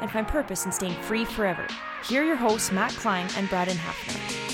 and 0.00 0.10
find 0.10 0.26
purpose 0.26 0.64
in 0.66 0.72
staying 0.72 1.00
free 1.02 1.24
forever. 1.24 1.66
Here 2.08 2.22
are 2.22 2.26
your 2.26 2.36
hosts, 2.36 2.72
Matt 2.72 2.92
Klein 2.92 3.28
and 3.36 3.48
Braden 3.48 3.76
Hafner. 3.76 4.44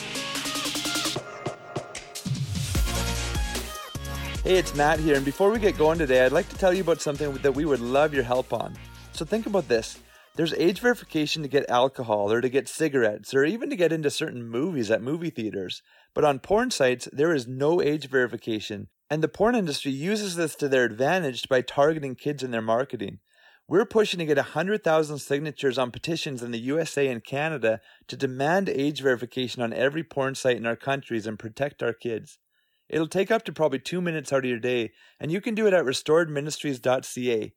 Hey, 4.42 4.56
it's 4.56 4.74
Matt 4.74 4.98
here, 5.01 5.17
and 5.17 5.24
before 5.24 5.51
we 5.51 5.58
get 5.58 5.77
going 5.77 5.98
today, 5.98 6.24
I'd 6.24 6.33
like 6.33 6.48
to 6.48 6.56
tell 6.56 6.73
you 6.73 6.83
about 6.83 7.02
something 7.02 7.33
that 7.34 7.55
we 7.55 7.64
would 7.64 7.80
love 7.80 8.14
your 8.14 8.24
help 8.24 8.52
on. 8.52 8.74
So 9.12 9.24
think 9.24 9.46
about 9.46 9.68
this. 9.68 9.98
There's 10.36 10.55
age 10.55 10.80
verification 10.80 11.42
to 11.42 11.48
get 11.48 11.68
alcohol 11.68 12.33
or 12.33 12.40
to 12.40 12.48
get 12.48 12.68
cigarettes 12.68 13.34
or 13.34 13.45
even 13.45 13.68
to 13.68 13.77
get 13.77 13.92
into 13.92 14.11
certain 14.11 14.42
movies 14.48 14.90
at 14.90 15.02
movie 15.02 15.28
theaters. 15.28 15.83
But 16.14 16.24
on 16.24 16.39
porn 16.39 16.70
sites, 16.70 17.08
there 17.12 17.34
is 17.34 17.46
no 17.46 17.83
age 17.83 18.08
verification. 18.08 18.89
And 19.11 19.22
the 19.22 19.28
porn 19.28 19.55
industry 19.55 19.92
uses 19.92 20.36
this 20.36 20.55
to 20.57 20.68
their 20.68 20.84
advantage 20.84 21.48
by 21.48 21.61
targeting 21.61 22.14
kids 22.14 22.42
in 22.42 22.52
their 22.52 22.62
marketing. 22.62 23.18
We're 23.70 23.85
pushing 23.85 24.19
to 24.19 24.27
get 24.27 24.36
100,000 24.36 25.19
signatures 25.19 25.79
on 25.79 25.92
petitions 25.92 26.42
in 26.42 26.51
the 26.51 26.58
USA 26.58 27.07
and 27.07 27.23
Canada 27.23 27.81
to 28.08 28.17
demand 28.17 28.69
age 28.69 29.01
verification 29.01 29.63
on 29.63 29.73
every 29.73 30.03
porn 30.03 30.35
site 30.35 30.57
in 30.57 30.67
our 30.67 30.75
countries 30.75 31.25
and 31.25 31.39
protect 31.39 31.81
our 31.81 31.92
kids. 31.92 32.41
It'll 32.89 33.07
take 33.07 33.31
up 33.31 33.45
to 33.45 33.53
probably 33.53 33.79
two 33.79 34.01
minutes 34.01 34.33
out 34.33 34.45
of 34.45 34.51
your 34.51 34.58
day, 34.58 34.91
and 35.20 35.31
you 35.31 35.41
can 35.41 35.55
do 35.55 35.69
it 35.69 35.73
at 35.73 35.85
restoredministries.ca. 35.85 37.53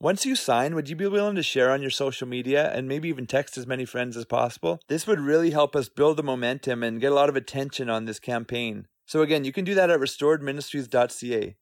Once 0.00 0.24
you 0.24 0.34
sign, 0.34 0.74
would 0.74 0.88
you 0.88 0.96
be 0.96 1.06
willing 1.06 1.36
to 1.36 1.42
share 1.42 1.70
on 1.70 1.82
your 1.82 1.90
social 1.90 2.26
media 2.26 2.72
and 2.72 2.88
maybe 2.88 3.10
even 3.10 3.26
text 3.26 3.58
as 3.58 3.66
many 3.66 3.84
friends 3.84 4.16
as 4.16 4.24
possible? 4.24 4.80
This 4.88 5.06
would 5.06 5.20
really 5.20 5.50
help 5.50 5.76
us 5.76 5.90
build 5.90 6.16
the 6.16 6.22
momentum 6.22 6.82
and 6.82 6.98
get 6.98 7.12
a 7.12 7.14
lot 7.14 7.28
of 7.28 7.36
attention 7.36 7.90
on 7.90 8.06
this 8.06 8.18
campaign. 8.18 8.86
So 9.04 9.20
again, 9.20 9.44
you 9.44 9.52
can 9.52 9.66
do 9.66 9.74
that 9.74 9.90
at 9.90 10.00
restoredministries.ca. 10.00 11.56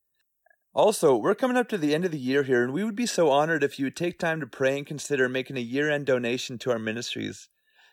Also, 0.76 1.16
we're 1.16 1.34
coming 1.34 1.56
up 1.56 1.70
to 1.70 1.78
the 1.78 1.94
end 1.94 2.04
of 2.04 2.10
the 2.10 2.18
year 2.18 2.42
here, 2.42 2.62
and 2.62 2.70
we 2.70 2.84
would 2.84 2.94
be 2.94 3.06
so 3.06 3.30
honored 3.30 3.64
if 3.64 3.78
you 3.78 3.86
would 3.86 3.96
take 3.96 4.18
time 4.18 4.40
to 4.40 4.46
pray 4.46 4.76
and 4.76 4.86
consider 4.86 5.26
making 5.26 5.56
a 5.56 5.60
year 5.60 5.88
end 5.88 6.04
donation 6.04 6.58
to 6.58 6.70
our 6.70 6.78
ministries. 6.78 7.48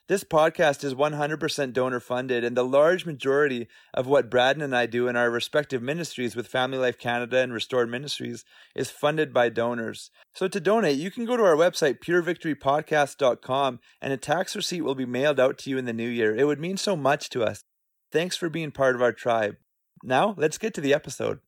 This 0.09 0.25
podcast 0.25 0.83
is 0.83 0.94
100% 0.94 1.71
donor 1.71 2.01
funded, 2.01 2.44
and 2.44 2.57
the 2.57 2.66
large 2.66 3.05
majority 3.05 3.69
of 3.94 4.05
what 4.05 4.29
Braden 4.29 4.61
and 4.61 4.75
I 4.75 4.85
do 4.85 5.07
in 5.07 5.16
our 5.16 5.31
respective 5.31 5.81
ministries 5.81 6.35
with 6.35 6.49
Family 6.49 6.77
Life 6.77 6.97
Canada 6.97 7.38
and 7.38 7.53
Restored 7.53 7.89
Ministries 7.89 8.44
is 8.75 8.91
funded 8.91 9.33
by 9.33 9.47
donors. 9.47 10.11
So 10.35 10.50
to 10.50 10.59
donate, 10.59 10.97
you 10.97 11.09
can 11.09 11.23
go 11.23 11.38
to 11.38 11.44
our 11.44 11.55
website, 11.55 12.00
purevictorypodcast.com, 12.01 13.79
and 14.01 14.11
a 14.11 14.17
tax 14.17 14.57
receipt 14.57 14.81
will 14.81 14.94
be 14.94 15.05
mailed 15.05 15.39
out 15.39 15.57
to 15.59 15.69
you 15.69 15.77
in 15.77 15.85
the 15.85 15.94
new 15.94 16.09
year. 16.09 16.35
It 16.35 16.47
would 16.47 16.59
mean 16.59 16.75
so 16.75 16.97
much 16.97 17.29
to 17.29 17.44
us. 17.44 17.63
Thanks 18.11 18.35
for 18.35 18.50
being 18.50 18.71
part 18.71 18.95
of 18.95 19.01
our 19.01 19.13
tribe. 19.13 19.55
Now, 20.03 20.35
let's 20.38 20.57
get 20.57 20.73
to 20.73 20.81
the 20.81 20.94
episode. 20.94 21.39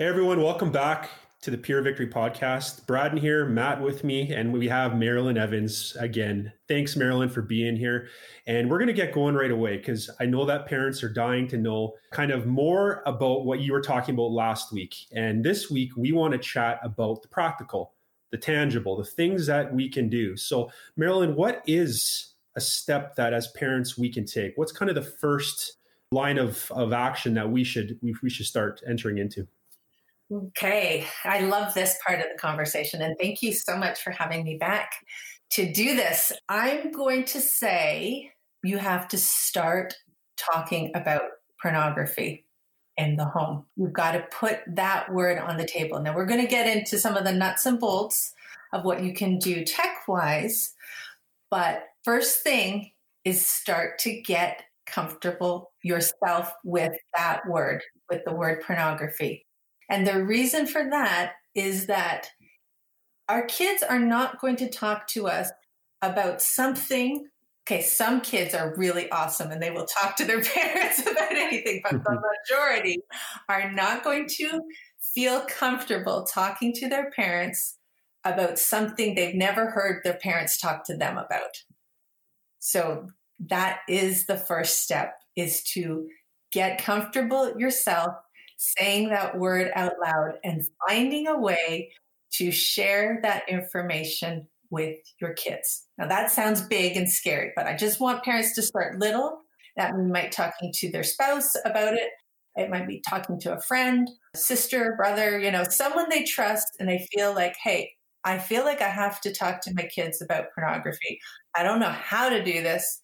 Hey, 0.00 0.06
everyone, 0.06 0.40
welcome 0.40 0.72
back 0.72 1.10
to 1.42 1.50
the 1.50 1.58
Pure 1.58 1.82
Victory 1.82 2.06
podcast. 2.06 2.86
Braden 2.86 3.18
here, 3.18 3.44
Matt 3.44 3.82
with 3.82 4.02
me, 4.02 4.32
and 4.32 4.50
we 4.50 4.66
have 4.66 4.96
Marilyn 4.96 5.36
Evans 5.36 5.94
again. 6.00 6.50
Thanks, 6.68 6.96
Marilyn, 6.96 7.28
for 7.28 7.42
being 7.42 7.76
here. 7.76 8.08
And 8.46 8.70
we're 8.70 8.78
going 8.78 8.86
to 8.86 8.94
get 8.94 9.12
going 9.12 9.34
right 9.34 9.50
away 9.50 9.76
because 9.76 10.08
I 10.18 10.24
know 10.24 10.46
that 10.46 10.64
parents 10.64 11.02
are 11.04 11.12
dying 11.12 11.46
to 11.48 11.58
know 11.58 11.96
kind 12.12 12.30
of 12.30 12.46
more 12.46 13.02
about 13.04 13.44
what 13.44 13.60
you 13.60 13.74
were 13.74 13.82
talking 13.82 14.14
about 14.14 14.30
last 14.30 14.72
week. 14.72 14.96
And 15.12 15.44
this 15.44 15.70
week, 15.70 15.94
we 15.98 16.12
want 16.12 16.32
to 16.32 16.38
chat 16.38 16.80
about 16.82 17.20
the 17.20 17.28
practical, 17.28 17.92
the 18.30 18.38
tangible, 18.38 18.96
the 18.96 19.04
things 19.04 19.46
that 19.48 19.70
we 19.70 19.90
can 19.90 20.08
do. 20.08 20.34
So, 20.34 20.70
Marilyn, 20.96 21.34
what 21.34 21.62
is 21.66 22.36
a 22.56 22.60
step 22.62 23.16
that 23.16 23.34
as 23.34 23.48
parents 23.48 23.98
we 23.98 24.10
can 24.10 24.24
take? 24.24 24.54
What's 24.56 24.72
kind 24.72 24.88
of 24.88 24.94
the 24.94 25.02
first 25.02 25.74
line 26.10 26.38
of, 26.38 26.72
of 26.74 26.94
action 26.94 27.34
that 27.34 27.50
we 27.50 27.64
should 27.64 27.98
we, 28.00 28.14
we 28.22 28.30
should 28.30 28.46
start 28.46 28.80
entering 28.88 29.18
into? 29.18 29.46
Okay, 30.32 31.06
I 31.24 31.40
love 31.40 31.74
this 31.74 31.98
part 32.06 32.20
of 32.20 32.26
the 32.30 32.38
conversation, 32.38 33.02
and 33.02 33.16
thank 33.18 33.42
you 33.42 33.52
so 33.52 33.76
much 33.76 34.00
for 34.00 34.12
having 34.12 34.44
me 34.44 34.58
back 34.58 34.92
to 35.50 35.72
do 35.72 35.96
this. 35.96 36.30
I'm 36.48 36.92
going 36.92 37.24
to 37.24 37.40
say 37.40 38.30
you 38.62 38.78
have 38.78 39.08
to 39.08 39.18
start 39.18 39.94
talking 40.36 40.92
about 40.94 41.22
pornography 41.60 42.46
in 42.96 43.16
the 43.16 43.24
home. 43.24 43.64
You've 43.74 43.92
got 43.92 44.12
to 44.12 44.24
put 44.30 44.60
that 44.68 45.12
word 45.12 45.38
on 45.38 45.56
the 45.56 45.66
table. 45.66 46.00
Now, 46.00 46.14
we're 46.14 46.26
going 46.26 46.42
to 46.42 46.46
get 46.46 46.68
into 46.68 46.96
some 46.96 47.16
of 47.16 47.24
the 47.24 47.32
nuts 47.32 47.66
and 47.66 47.80
bolts 47.80 48.32
of 48.72 48.84
what 48.84 49.02
you 49.02 49.12
can 49.12 49.36
do 49.38 49.64
tech 49.64 50.06
wise, 50.06 50.74
but 51.50 51.86
first 52.04 52.44
thing 52.44 52.92
is 53.24 53.44
start 53.44 53.98
to 54.00 54.20
get 54.22 54.62
comfortable 54.86 55.72
yourself 55.82 56.52
with 56.62 56.92
that 57.16 57.40
word, 57.48 57.82
with 58.08 58.20
the 58.24 58.32
word 58.32 58.62
pornography. 58.64 59.44
And 59.90 60.06
the 60.06 60.24
reason 60.24 60.66
for 60.66 60.88
that 60.88 61.32
is 61.54 61.86
that 61.86 62.28
our 63.28 63.44
kids 63.46 63.82
are 63.82 63.98
not 63.98 64.40
going 64.40 64.56
to 64.56 64.70
talk 64.70 65.08
to 65.08 65.26
us 65.26 65.50
about 66.00 66.40
something. 66.40 67.26
Okay, 67.66 67.82
some 67.82 68.20
kids 68.20 68.54
are 68.54 68.74
really 68.76 69.10
awesome 69.10 69.50
and 69.50 69.60
they 69.60 69.70
will 69.70 69.86
talk 69.86 70.16
to 70.16 70.24
their 70.24 70.42
parents 70.54 71.00
about 71.02 71.32
anything, 71.32 71.82
but 71.82 72.02
the 72.04 72.22
majority 72.50 72.98
are 73.48 73.70
not 73.72 74.04
going 74.04 74.28
to 74.28 74.62
feel 75.14 75.42
comfortable 75.42 76.24
talking 76.24 76.72
to 76.74 76.88
their 76.88 77.10
parents 77.10 77.76
about 78.24 78.58
something 78.58 79.14
they've 79.14 79.34
never 79.34 79.70
heard 79.70 80.02
their 80.04 80.14
parents 80.14 80.58
talk 80.58 80.84
to 80.84 80.96
them 80.96 81.18
about. 81.18 81.64
So 82.58 83.08
that 83.48 83.80
is 83.88 84.26
the 84.26 84.36
first 84.36 84.82
step 84.82 85.14
is 85.36 85.62
to 85.62 86.06
get 86.52 86.82
comfortable 86.82 87.58
yourself 87.58 88.14
saying 88.60 89.08
that 89.08 89.38
word 89.38 89.70
out 89.74 89.94
loud 90.04 90.34
and 90.44 90.62
finding 90.86 91.26
a 91.26 91.38
way 91.38 91.90
to 92.30 92.52
share 92.52 93.18
that 93.22 93.48
information 93.48 94.46
with 94.68 94.98
your 95.18 95.32
kids. 95.32 95.86
Now 95.96 96.06
that 96.08 96.30
sounds 96.30 96.60
big 96.60 96.94
and 96.94 97.10
scary, 97.10 97.52
but 97.56 97.66
I 97.66 97.74
just 97.74 98.00
want 98.00 98.22
parents 98.22 98.54
to 98.56 98.62
start 98.62 98.98
little. 98.98 99.40
That 99.78 99.96
might 99.96 100.30
talking 100.30 100.72
to 100.74 100.90
their 100.92 101.02
spouse 101.02 101.54
about 101.64 101.94
it. 101.94 102.10
It 102.54 102.68
might 102.68 102.86
be 102.86 103.02
talking 103.08 103.40
to 103.40 103.54
a 103.54 103.60
friend, 103.62 104.10
sister, 104.36 104.94
brother, 104.94 105.38
you 105.38 105.50
know, 105.50 105.64
someone 105.64 106.10
they 106.10 106.24
trust 106.24 106.66
and 106.78 106.88
they 106.88 107.06
feel 107.14 107.34
like, 107.34 107.56
hey, 107.62 107.92
I 108.24 108.38
feel 108.38 108.64
like 108.64 108.82
I 108.82 108.90
have 108.90 109.22
to 109.22 109.32
talk 109.32 109.62
to 109.62 109.74
my 109.74 109.84
kids 109.84 110.20
about 110.20 110.46
pornography. 110.54 111.18
I 111.56 111.62
don't 111.62 111.80
know 111.80 111.88
how 111.88 112.28
to 112.28 112.44
do 112.44 112.62
this. 112.62 113.00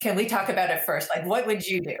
Can 0.00 0.16
we 0.16 0.26
talk 0.26 0.48
about 0.48 0.70
it 0.70 0.82
first? 0.82 1.08
Like, 1.14 1.24
what 1.24 1.46
would 1.46 1.64
you 1.64 1.80
do? 1.80 1.96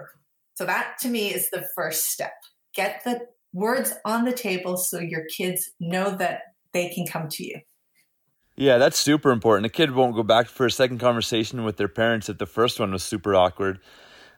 So, 0.54 0.64
that 0.66 0.96
to 1.02 1.08
me 1.08 1.32
is 1.32 1.48
the 1.50 1.68
first 1.76 2.10
step. 2.10 2.32
Get 2.76 3.02
the 3.04 3.26
words 3.52 3.94
on 4.04 4.24
the 4.24 4.32
table 4.32 4.76
so 4.76 5.00
your 5.00 5.24
kids 5.24 5.70
know 5.80 6.10
that 6.16 6.42
they 6.72 6.90
can 6.90 7.06
come 7.06 7.28
to 7.30 7.44
you. 7.44 7.60
Yeah, 8.54 8.78
that's 8.78 8.98
super 8.98 9.30
important. 9.30 9.66
A 9.66 9.70
kid 9.70 9.90
won't 9.90 10.14
go 10.14 10.22
back 10.22 10.46
for 10.46 10.66
a 10.66 10.70
second 10.70 10.98
conversation 10.98 11.64
with 11.64 11.76
their 11.76 11.88
parents 11.88 12.28
if 12.28 12.38
the 12.38 12.46
first 12.46 12.78
one 12.78 12.92
was 12.92 13.02
super 13.02 13.34
awkward. 13.34 13.80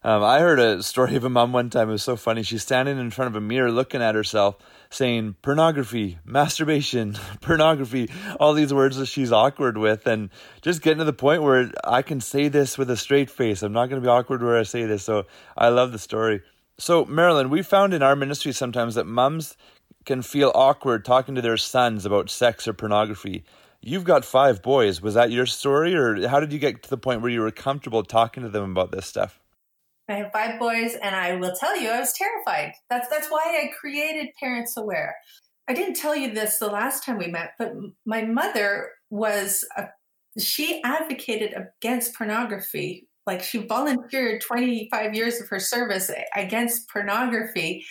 Um, 0.03 0.23
I 0.23 0.39
heard 0.39 0.61
a 0.61 0.83
story 0.83 1.17
of 1.17 1.25
a 1.25 1.29
mom 1.29 1.53
one 1.53 1.71
time. 1.71 1.89
It 1.89 1.93
was 1.93 2.05
so 2.05 2.17
funny. 2.17 2.43
She's 2.43 2.63
standing 2.63 2.99
in 2.99 3.11
front 3.11 3.29
of 3.29 3.37
a 3.37 3.41
mirror 3.41 3.71
looking 3.71 4.01
at 4.01 4.15
herself, 4.15 4.57
saying 4.91 5.35
pornography, 5.43 6.19
masturbation, 6.25 7.17
pornography, 7.41 8.11
all 8.39 8.55
these 8.55 8.73
words 8.73 8.97
that 8.97 9.07
she's 9.07 9.33
awkward 9.33 9.77
with, 9.77 10.07
and 10.07 10.31
just 10.63 10.83
getting 10.83 10.99
to 10.99 11.05
the 11.05 11.13
point 11.13 11.43
where 11.43 11.71
I 11.83 12.03
can 12.03 12.21
say 12.21 12.49
this 12.49 12.79
with 12.79 12.91
a 12.91 12.97
straight 12.97 13.31
face. 13.31 13.63
I'm 13.63 13.73
not 13.73 13.89
going 13.89 14.01
to 14.01 14.07
be 14.07 14.11
awkward 14.11 14.43
where 14.43 14.59
I 14.59 14.63
say 14.63 14.85
this. 14.85 15.03
So 15.03 15.27
I 15.57 15.69
love 15.69 15.91
the 15.91 15.99
story. 15.99 16.43
So, 16.79 17.05
Marilyn, 17.05 17.51
we 17.51 17.63
found 17.63 17.93
in 17.93 18.03
our 18.03 18.15
ministry 18.15 18.53
sometimes 18.53 18.95
that 18.95 19.07
moms 19.07 19.57
can 20.05 20.23
feel 20.23 20.53
awkward 20.55 21.05
talking 21.05 21.35
to 21.35 21.43
their 21.43 21.57
sons 21.57 22.07
about 22.07 22.31
sex 22.31 22.69
or 22.69 22.73
pornography. 22.73 23.45
You've 23.81 24.05
got 24.05 24.25
five 24.25 24.63
boys. 24.63 25.03
Was 25.03 25.15
that 25.15 25.31
your 25.31 25.47
story, 25.47 25.95
or 25.95 26.29
how 26.29 26.41
did 26.41 26.53
you 26.53 26.59
get 26.59 26.83
to 26.85 26.91
the 26.91 26.97
point 26.97 27.21
where 27.21 27.31
you 27.31 27.41
were 27.41 27.51
comfortable 27.51 28.03
talking 28.03 28.43
to 28.43 28.49
them 28.49 28.71
about 28.71 28.93
this 28.93 29.07
stuff? 29.07 29.41
I 30.09 30.15
have 30.15 30.33
five 30.33 30.59
boys, 30.59 30.95
and 31.03 31.15
I 31.15 31.37
will 31.37 31.55
tell 31.55 31.79
you, 31.79 31.91
I 31.91 32.01
was 32.01 32.13
terrified. 32.13 32.73
That's 32.89 33.09
that's 33.09 33.29
why 33.29 33.61
I 33.63 33.71
created 33.79 34.29
Parents 34.41 34.77
Aware. 34.77 35.17
I 35.69 35.75
didn't 35.75 35.95
tell 35.95 36.17
you 36.17 36.33
this 36.33 36.59
the 36.59 36.69
last 36.69 37.05
time 37.05 37.19
we 37.19 37.27
met, 37.27 37.51
but 37.59 37.73
my 38.07 38.23
mother 38.23 38.91
was 39.11 39.67
a, 39.77 39.89
she 40.41 40.81
advocated 40.83 41.55
against 41.55 42.15
pornography. 42.15 43.08
Like 43.29 43.43
she 43.43 43.59
volunteered 43.59 44.41
25 44.41 45.15
years 45.15 45.39
of 45.39 45.49
her 45.51 45.61
service 45.61 46.11
against 46.35 46.89
pornography. 46.89 47.85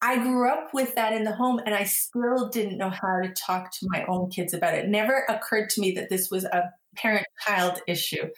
I 0.00 0.16
grew 0.16 0.48
up 0.48 0.70
with 0.72 0.94
that 0.94 1.12
in 1.12 1.24
the 1.24 1.34
home 1.34 1.60
and 1.66 1.74
I 1.74 1.84
still 1.84 2.48
didn't 2.48 2.78
know 2.78 2.88
how 2.88 3.20
to 3.22 3.32
talk 3.34 3.70
to 3.70 3.88
my 3.90 4.06
own 4.08 4.30
kids 4.30 4.54
about 4.54 4.74
it. 4.74 4.88
never 4.88 5.26
occurred 5.28 5.68
to 5.70 5.80
me 5.82 5.92
that 5.92 6.08
this 6.08 6.30
was 6.30 6.44
a 6.44 6.70
parent 6.96 7.26
child 7.46 7.80
issue. 7.86 8.28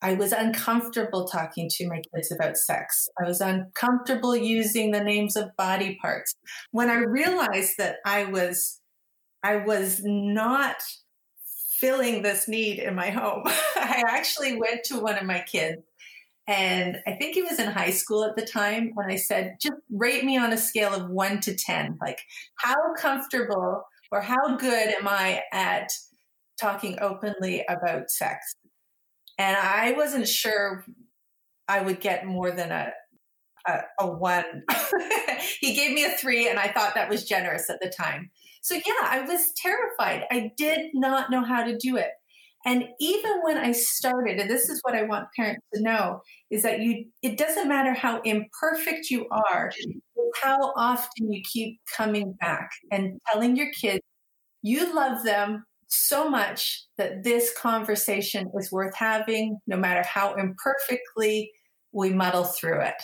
I 0.00 0.14
was 0.14 0.30
uncomfortable 0.32 1.26
talking 1.26 1.68
to 1.72 1.88
my 1.88 2.00
kids 2.14 2.30
about 2.30 2.56
sex. 2.56 3.08
I 3.20 3.26
was 3.26 3.40
uncomfortable 3.40 4.36
using 4.36 4.92
the 4.92 5.02
names 5.02 5.34
of 5.34 5.50
body 5.58 5.98
parts. 6.00 6.34
When 6.70 6.88
I 6.88 6.98
realized 6.98 7.74
that 7.78 7.96
I 8.06 8.26
was 8.26 8.80
I 9.42 9.56
was 9.56 10.02
not 10.04 10.76
filling 11.80 12.22
this 12.22 12.46
need 12.46 12.78
in 12.78 12.94
my 12.94 13.10
home, 13.10 13.42
I 13.46 14.02
actually 14.08 14.56
went 14.56 14.84
to 14.84 15.00
one 15.00 15.18
of 15.18 15.24
my 15.24 15.40
kids 15.40 15.82
and 16.46 16.98
I 17.06 17.12
think 17.12 17.34
he 17.34 17.42
was 17.42 17.58
in 17.60 17.70
high 17.70 17.90
school 17.90 18.24
at 18.24 18.34
the 18.34 18.44
time 18.44 18.92
and 18.96 19.12
I 19.12 19.16
said, 19.16 19.56
"Just 19.60 19.76
rate 19.90 20.24
me 20.24 20.36
on 20.36 20.52
a 20.52 20.58
scale 20.58 20.92
of 20.92 21.08
1 21.08 21.40
to 21.42 21.54
10. 21.54 21.98
Like 22.00 22.20
how 22.56 22.76
comfortable 22.96 23.84
or 24.10 24.20
how 24.20 24.56
good 24.56 24.88
am 24.88 25.06
I 25.06 25.42
at 25.52 25.90
talking 26.60 26.98
openly 27.00 27.64
about 27.68 28.10
sex?" 28.10 28.54
and 29.40 29.56
I 29.56 29.92
wasn't 29.92 30.28
sure 30.28 30.84
I 31.66 31.80
would 31.80 32.00
get 32.00 32.26
more 32.26 32.50
than 32.50 32.70
a 32.70 32.92
a, 33.66 33.80
a 34.00 34.06
one. 34.06 34.64
he 35.60 35.74
gave 35.74 35.92
me 35.92 36.04
a 36.04 36.10
three, 36.10 36.48
and 36.48 36.58
I 36.58 36.68
thought 36.68 36.94
that 36.94 37.08
was 37.08 37.24
generous 37.24 37.70
at 37.70 37.80
the 37.80 37.88
time. 37.88 38.30
So 38.60 38.74
yeah, 38.74 39.02
I 39.02 39.22
was 39.26 39.52
terrified. 39.56 40.26
I 40.30 40.52
did 40.56 40.90
not 40.94 41.30
know 41.30 41.44
how 41.44 41.64
to 41.64 41.76
do 41.76 41.96
it. 41.96 42.10
And 42.66 42.88
even 43.00 43.40
when 43.42 43.56
I 43.56 43.72
started, 43.72 44.38
and 44.38 44.50
this 44.50 44.68
is 44.68 44.80
what 44.82 44.94
I 44.94 45.04
want 45.04 45.28
parents 45.34 45.64
to 45.74 45.82
know, 45.82 46.20
is 46.50 46.62
that 46.62 46.80
you 46.80 47.06
it 47.22 47.38
doesn't 47.38 47.68
matter 47.68 47.94
how 47.94 48.20
imperfect 48.22 49.10
you 49.10 49.26
are, 49.30 49.72
how 50.42 50.72
often 50.76 51.32
you 51.32 51.42
keep 51.42 51.80
coming 51.96 52.32
back 52.40 52.70
and 52.92 53.18
telling 53.32 53.56
your 53.56 53.70
kids 53.72 54.00
you 54.62 54.94
love 54.94 55.24
them 55.24 55.64
so 55.88 56.28
much 56.28 56.84
that 56.98 57.24
this 57.24 57.52
conversation 57.58 58.50
is 58.58 58.70
worth 58.70 58.94
having, 58.94 59.58
no 59.66 59.76
matter 59.76 60.02
how 60.06 60.34
imperfectly 60.34 61.50
we 61.92 62.10
muddle 62.10 62.44
through 62.44 62.80
it. 62.82 63.02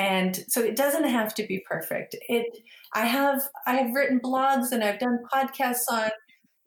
And 0.00 0.44
so 0.48 0.62
it 0.62 0.76
doesn't 0.76 1.04
have 1.04 1.34
to 1.34 1.46
be 1.46 1.62
perfect. 1.68 2.16
It 2.30 2.46
I 2.94 3.04
have 3.04 3.42
I 3.66 3.74
have 3.74 3.94
written 3.94 4.18
blogs 4.18 4.72
and 4.72 4.82
I've 4.82 4.98
done 4.98 5.18
podcasts 5.30 5.84
on 5.90 6.10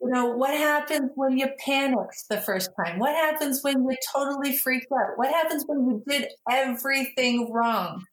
you 0.00 0.10
know 0.10 0.26
what 0.26 0.56
happens 0.56 1.10
when 1.16 1.36
you 1.36 1.48
panic 1.58 2.10
the 2.30 2.36
first 2.36 2.70
time? 2.78 3.00
What 3.00 3.16
happens 3.16 3.64
when 3.64 3.82
you 3.82 3.96
totally 4.14 4.56
freaked 4.56 4.92
out? 4.92 5.16
What 5.16 5.32
happens 5.32 5.64
when 5.66 5.80
you 5.80 6.02
did 6.06 6.28
everything 6.48 7.50
wrong? 7.52 8.04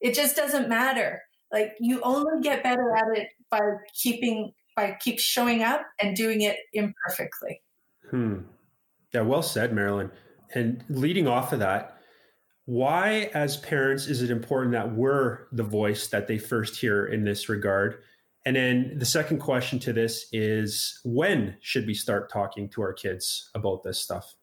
It 0.00 0.14
just 0.14 0.36
doesn't 0.36 0.70
matter. 0.70 1.20
Like 1.52 1.74
you 1.78 2.00
only 2.00 2.40
get 2.42 2.62
better 2.62 2.96
at 2.96 3.18
it 3.18 3.28
by 3.50 3.60
keeping 3.94 4.52
by 4.74 4.96
keep 5.00 5.20
showing 5.20 5.62
up 5.62 5.82
and 6.00 6.16
doing 6.16 6.40
it 6.40 6.56
imperfectly. 6.72 7.60
Hmm. 8.10 8.38
Yeah, 9.12 9.20
well 9.20 9.42
said, 9.42 9.74
Marilyn. 9.74 10.10
And 10.54 10.82
leading 10.88 11.28
off 11.28 11.52
of 11.52 11.58
that, 11.58 11.95
why, 12.66 13.30
as 13.32 13.56
parents, 13.56 14.06
is 14.06 14.22
it 14.22 14.30
important 14.30 14.72
that 14.72 14.94
we're 14.94 15.46
the 15.52 15.62
voice 15.62 16.08
that 16.08 16.26
they 16.26 16.36
first 16.36 16.76
hear 16.76 17.06
in 17.06 17.24
this 17.24 17.48
regard? 17.48 18.02
And 18.44 18.54
then 18.54 18.98
the 18.98 19.06
second 19.06 19.38
question 19.38 19.78
to 19.80 19.92
this 19.92 20.26
is 20.32 21.00
when 21.04 21.56
should 21.60 21.86
we 21.86 21.94
start 21.94 22.30
talking 22.30 22.68
to 22.70 22.82
our 22.82 22.92
kids 22.92 23.50
about 23.54 23.82
this 23.82 23.98
stuff? 24.00 24.34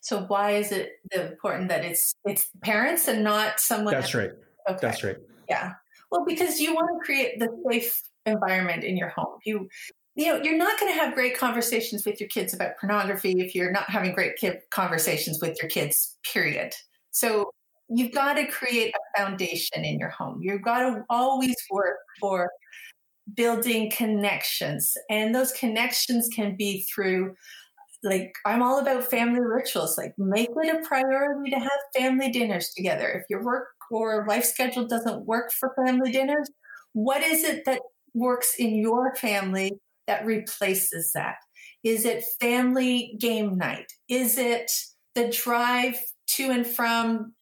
So 0.00 0.22
why 0.24 0.52
is 0.52 0.72
it 0.72 0.92
important 1.12 1.68
that 1.68 1.84
it's 1.84 2.14
it's 2.24 2.50
parents 2.62 3.06
and 3.06 3.22
not 3.22 3.60
someone 3.60 3.94
That's 3.94 4.14
right. 4.14 4.32
Okay. 4.68 4.78
That's 4.82 5.04
right. 5.04 5.16
Yeah. 5.48 5.72
Well, 6.10 6.24
because 6.26 6.58
you 6.58 6.74
want 6.74 6.88
to 6.92 7.04
create 7.04 7.38
the 7.38 7.48
safe 7.70 8.02
environment 8.26 8.84
in 8.84 8.96
your 8.96 9.08
home. 9.08 9.38
You 9.44 9.68
you 10.14 10.26
know, 10.26 10.42
you're 10.42 10.58
not 10.58 10.78
going 10.78 10.92
to 10.92 10.98
have 10.98 11.14
great 11.14 11.38
conversations 11.38 12.04
with 12.04 12.20
your 12.20 12.28
kids 12.28 12.52
about 12.52 12.76
pornography 12.78 13.40
if 13.40 13.54
you're 13.54 13.72
not 13.72 13.88
having 13.88 14.12
great 14.12 14.32
conversations 14.70 15.38
with 15.40 15.56
your 15.62 15.70
kids, 15.70 16.18
period. 16.22 16.74
So 17.12 17.50
you've 17.88 18.12
got 18.12 18.34
to 18.34 18.46
create 18.46 18.94
a 18.94 19.18
foundation 19.18 19.84
in 19.84 19.98
your 19.98 20.10
home. 20.10 20.40
You've 20.42 20.62
got 20.62 20.80
to 20.80 21.04
always 21.08 21.56
work 21.70 21.98
for 22.20 22.50
building 23.34 23.90
connections. 23.90 24.94
And 25.08 25.34
those 25.34 25.52
connections 25.52 26.28
can 26.34 26.56
be 26.56 26.84
through 26.92 27.34
like 28.02 28.34
I'm 28.44 28.62
all 28.62 28.80
about 28.80 29.04
family 29.04 29.40
rituals. 29.40 29.96
Like 29.96 30.14
make 30.18 30.48
it 30.50 30.76
a 30.76 30.86
priority 30.86 31.50
to 31.50 31.58
have 31.58 31.70
family 31.96 32.30
dinners 32.30 32.70
together. 32.76 33.08
If 33.08 33.24
your 33.30 33.44
work 33.44 33.68
or 33.90 34.26
life 34.28 34.44
schedule 34.44 34.86
doesn't 34.86 35.26
work 35.26 35.52
for 35.52 35.72
family 35.86 36.10
dinners, 36.10 36.50
what 36.94 37.22
is 37.22 37.44
it 37.44 37.64
that 37.66 37.80
works 38.14 38.54
in 38.58 38.74
your 38.74 39.14
family 39.14 39.72
that 40.06 40.26
replaces 40.26 41.12
that? 41.14 41.36
Is 41.84 42.04
it 42.04 42.24
family 42.40 43.14
game 43.18 43.56
night? 43.56 43.92
Is 44.08 44.36
it 44.36 44.70
the 45.14 45.28
drive 45.28 45.96
to 46.36 46.50
and 46.50 46.66
from 46.66 47.32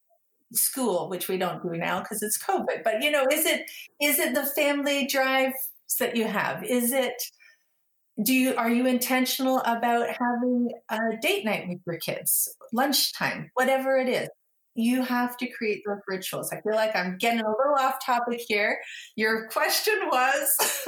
school, 0.53 1.09
which 1.09 1.29
we 1.29 1.39
don't 1.39 1.63
do 1.63 1.77
now 1.77 2.01
because 2.01 2.23
it's 2.23 2.43
COVID? 2.43 2.83
But 2.85 3.03
you 3.03 3.11
know, 3.11 3.25
is 3.31 3.47
it 3.47 3.71
is 4.01 4.19
it 4.19 4.35
the 4.35 4.47
family 4.47 5.07
drives 5.07 5.55
that 5.99 6.17
you 6.17 6.27
have? 6.27 6.65
Is 6.65 6.93
it 6.93 7.15
do 8.23 8.35
you 8.35 8.55
are 8.57 8.71
you 8.71 8.87
intentional 8.87 9.61
about 9.61 10.09
having 10.09 10.71
a 10.91 11.17
date 11.21 11.45
night 11.45 11.69
with 11.69 11.81
your 11.87 11.99
kids, 11.99 12.55
lunchtime, 12.73 13.51
whatever 13.55 13.97
it 13.97 14.09
is? 14.09 14.29
you 14.75 15.03
have 15.03 15.37
to 15.37 15.49
create 15.49 15.83
those 15.87 15.99
rituals. 16.09 16.53
I 16.53 16.61
feel 16.61 16.75
like 16.75 16.95
I'm 16.95 17.19
getting 17.19 17.41
a 17.41 17.49
little 17.49 17.75
off 17.79 18.05
topic 18.05 18.41
here. 18.47 18.79
Your 19.17 19.49
question 19.49 19.95
was 20.11 20.81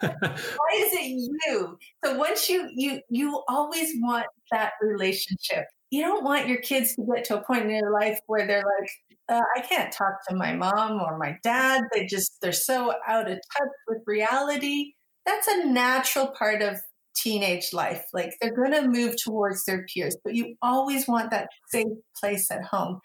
why 0.00 0.74
is 0.76 0.92
it 0.92 1.30
you? 1.46 1.78
So 2.04 2.16
once 2.16 2.48
you 2.48 2.70
you 2.74 3.00
you 3.10 3.42
always 3.48 3.92
want 3.96 4.26
that 4.52 4.72
relationship. 4.80 5.64
You 5.90 6.02
don't 6.02 6.24
want 6.24 6.48
your 6.48 6.60
kids 6.60 6.94
to 6.96 7.06
get 7.14 7.24
to 7.26 7.38
a 7.38 7.44
point 7.44 7.62
in 7.62 7.68
their 7.68 7.92
life 7.92 8.18
where 8.26 8.46
they're 8.46 8.64
like, 8.80 8.90
uh, 9.28 9.42
I 9.56 9.60
can't 9.60 9.92
talk 9.92 10.14
to 10.28 10.36
my 10.36 10.54
mom 10.54 11.00
or 11.00 11.18
my 11.18 11.38
dad. 11.42 11.82
They 11.92 12.06
just 12.06 12.40
they're 12.40 12.52
so 12.52 12.94
out 13.06 13.30
of 13.30 13.38
touch 13.56 13.68
with 13.88 14.02
reality. 14.06 14.92
That's 15.24 15.48
a 15.48 15.66
natural 15.66 16.28
part 16.28 16.62
of 16.62 16.80
teenage 17.16 17.72
life. 17.72 18.04
Like 18.12 18.34
they're 18.40 18.54
going 18.54 18.72
to 18.72 18.88
move 18.88 19.16
towards 19.22 19.64
their 19.64 19.84
peers, 19.92 20.16
but 20.22 20.34
you 20.34 20.54
always 20.62 21.08
want 21.08 21.30
that 21.30 21.48
safe 21.70 21.86
place 22.20 22.50
at 22.50 22.62
home. 22.64 23.00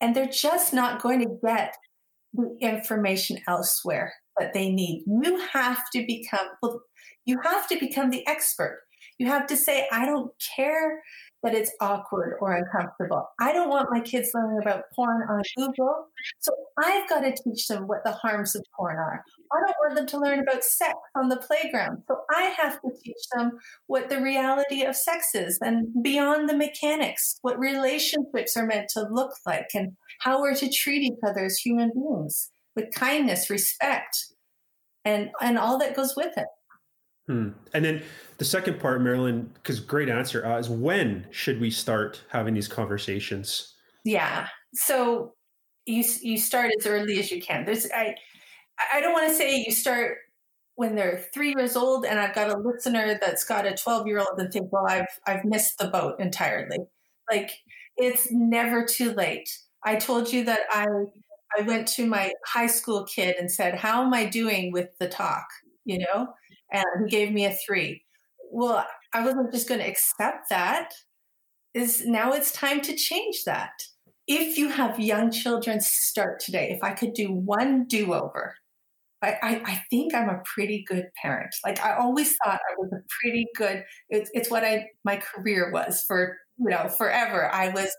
And 0.00 0.16
they're 0.16 0.26
just 0.26 0.72
not 0.72 1.02
going 1.02 1.20
to 1.20 1.38
get 1.44 1.74
the 2.32 2.56
information 2.60 3.38
elsewhere 3.46 4.14
that 4.38 4.54
they 4.54 4.70
need. 4.70 5.04
You 5.06 5.38
have 5.52 5.82
to 5.94 6.04
become, 6.06 6.46
well, 6.62 6.82
you 7.24 7.38
have 7.42 7.68
to 7.68 7.78
become 7.78 8.10
the 8.10 8.26
expert. 8.26 8.82
You 9.18 9.26
have 9.26 9.46
to 9.48 9.56
say, 9.56 9.86
I 9.92 10.06
don't 10.06 10.32
care 10.56 11.02
that 11.42 11.54
it's 11.54 11.72
awkward 11.80 12.36
or 12.40 12.54
uncomfortable. 12.54 13.28
I 13.40 13.52
don't 13.52 13.68
want 13.68 13.90
my 13.90 14.00
kids 14.00 14.30
learning 14.32 14.60
about 14.62 14.84
porn 14.94 15.22
on 15.28 15.42
Google. 15.56 16.06
So 16.38 16.52
I've 16.78 17.08
got 17.08 17.20
to 17.20 17.34
teach 17.42 17.66
them 17.66 17.88
what 17.88 18.04
the 18.04 18.12
harms 18.12 18.54
of 18.54 18.64
porn 18.76 18.96
are. 18.96 19.24
I 19.52 19.60
don't 19.60 19.76
want 19.80 19.96
them 19.96 20.06
to 20.06 20.18
learn 20.18 20.38
about 20.38 20.62
sex 20.62 20.94
on 21.16 21.28
the 21.28 21.36
playground. 21.36 22.02
So 22.08 22.20
I 22.30 22.54
have 22.56 22.80
to 22.80 22.90
teach 23.02 23.16
them 23.34 23.58
what 23.86 24.08
the 24.08 24.20
reality 24.20 24.84
of 24.84 24.94
sex 24.94 25.34
is 25.34 25.58
and 25.60 25.88
beyond 26.02 26.48
the 26.48 26.56
mechanics, 26.56 27.38
what 27.42 27.58
relationships 27.58 28.56
are 28.56 28.66
meant 28.66 28.88
to 28.90 29.08
look 29.10 29.32
like 29.44 29.70
and 29.74 29.92
how 30.20 30.40
we're 30.40 30.54
to 30.54 30.70
treat 30.70 31.02
each 31.02 31.18
other 31.26 31.44
as 31.44 31.58
human 31.58 31.90
beings 31.94 32.50
with 32.76 32.94
kindness, 32.94 33.50
respect, 33.50 34.26
and, 35.04 35.30
and 35.40 35.58
all 35.58 35.78
that 35.78 35.96
goes 35.96 36.14
with 36.16 36.32
it. 36.36 36.46
Hmm. 37.26 37.50
And 37.72 37.84
then 37.84 38.02
the 38.38 38.44
second 38.44 38.80
part, 38.80 39.00
Marilyn, 39.00 39.50
because 39.54 39.78
great 39.78 40.08
answer, 40.08 40.44
uh, 40.44 40.58
is 40.58 40.68
when 40.68 41.26
should 41.30 41.60
we 41.60 41.70
start 41.70 42.22
having 42.28 42.54
these 42.54 42.68
conversations? 42.68 43.74
Yeah. 44.04 44.48
So 44.74 45.34
you 45.86 46.04
you 46.20 46.38
start 46.38 46.72
as 46.78 46.86
early 46.86 47.18
as 47.18 47.30
you 47.30 47.40
can. 47.40 47.64
There's 47.64 47.90
I 47.92 48.14
I 48.92 49.00
don't 49.00 49.12
want 49.12 49.28
to 49.28 49.34
say 49.34 49.64
you 49.64 49.72
start 49.72 50.18
when 50.74 50.94
they're 50.94 51.24
three 51.34 51.54
years 51.56 51.76
old, 51.76 52.04
and 52.04 52.18
I've 52.18 52.34
got 52.34 52.50
a 52.50 52.58
listener 52.58 53.18
that's 53.20 53.44
got 53.44 53.66
a 53.66 53.74
twelve 53.74 54.06
year 54.06 54.18
old 54.18 54.38
and 54.38 54.52
think, 54.52 54.72
well, 54.72 54.86
I've 54.88 55.06
I've 55.26 55.44
missed 55.44 55.78
the 55.78 55.88
boat 55.88 56.18
entirely. 56.18 56.78
Like 57.30 57.50
it's 57.96 58.28
never 58.30 58.84
too 58.84 59.12
late. 59.12 59.48
I 59.84 59.96
told 59.96 60.32
you 60.32 60.44
that 60.44 60.60
I 60.70 60.86
I 61.58 61.62
went 61.62 61.86
to 61.88 62.06
my 62.06 62.32
high 62.46 62.66
school 62.66 63.04
kid 63.04 63.36
and 63.38 63.50
said, 63.50 63.76
"How 63.76 64.04
am 64.04 64.14
I 64.14 64.24
doing 64.24 64.72
with 64.72 64.88
the 64.98 65.08
talk?" 65.08 65.46
You 65.84 65.98
know, 65.98 66.28
and 66.72 66.84
he 67.04 67.10
gave 67.10 67.32
me 67.32 67.44
a 67.46 67.56
three. 67.66 68.02
Well, 68.50 68.86
I 69.14 69.24
wasn't 69.24 69.52
just 69.52 69.68
going 69.68 69.80
to 69.80 69.88
accept 69.88 70.48
that. 70.50 70.90
Is 71.74 72.04
now 72.04 72.32
it's 72.32 72.52
time 72.52 72.80
to 72.82 72.94
change 72.94 73.44
that. 73.46 73.72
If 74.26 74.58
you 74.58 74.68
have 74.68 75.00
young 75.00 75.30
children, 75.30 75.80
start 75.80 76.38
today. 76.38 76.70
If 76.70 76.82
I 76.82 76.92
could 76.92 77.14
do 77.14 77.32
one 77.32 77.86
do 77.86 78.12
over, 78.12 78.54
I, 79.22 79.36
I, 79.42 79.62
I, 79.64 79.82
think 79.88 80.14
I'm 80.14 80.28
a 80.28 80.42
pretty 80.44 80.84
good 80.86 81.06
parent. 81.20 81.54
Like 81.64 81.80
I 81.80 81.96
always 81.96 82.34
thought 82.36 82.60
I 82.70 82.74
was 82.76 82.92
a 82.92 83.02
pretty 83.20 83.46
good. 83.56 83.84
It's, 84.10 84.30
it's 84.34 84.50
what 84.50 84.64
I 84.64 84.86
my 85.04 85.16
career 85.16 85.70
was 85.72 86.04
for 86.06 86.36
you 86.58 86.70
know 86.70 86.88
forever. 86.88 87.50
I 87.52 87.68
was 87.70 87.90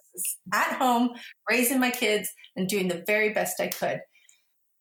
at 0.53 0.73
home 0.73 1.11
raising 1.49 1.79
my 1.79 1.91
kids 1.91 2.29
and 2.55 2.67
doing 2.67 2.89
the 2.89 3.03
very 3.07 3.33
best 3.33 3.59
I 3.59 3.67
could. 3.67 4.01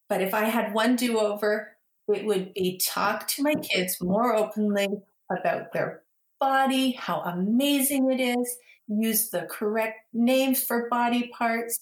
But 0.08 0.20
if 0.20 0.34
I 0.34 0.44
had 0.44 0.74
one 0.74 0.96
do 0.96 1.18
over, 1.18 1.76
it 2.08 2.24
would 2.24 2.52
be 2.54 2.80
talk 2.84 3.28
to 3.28 3.42
my 3.42 3.54
kids 3.54 4.00
more 4.00 4.34
openly 4.34 4.88
about 5.30 5.72
their 5.72 6.02
body, 6.40 6.92
how 6.92 7.20
amazing 7.20 8.10
it 8.10 8.20
is, 8.20 8.56
use 8.88 9.30
the 9.30 9.42
correct 9.42 9.98
names 10.12 10.64
for 10.64 10.88
body 10.88 11.30
parts, 11.36 11.78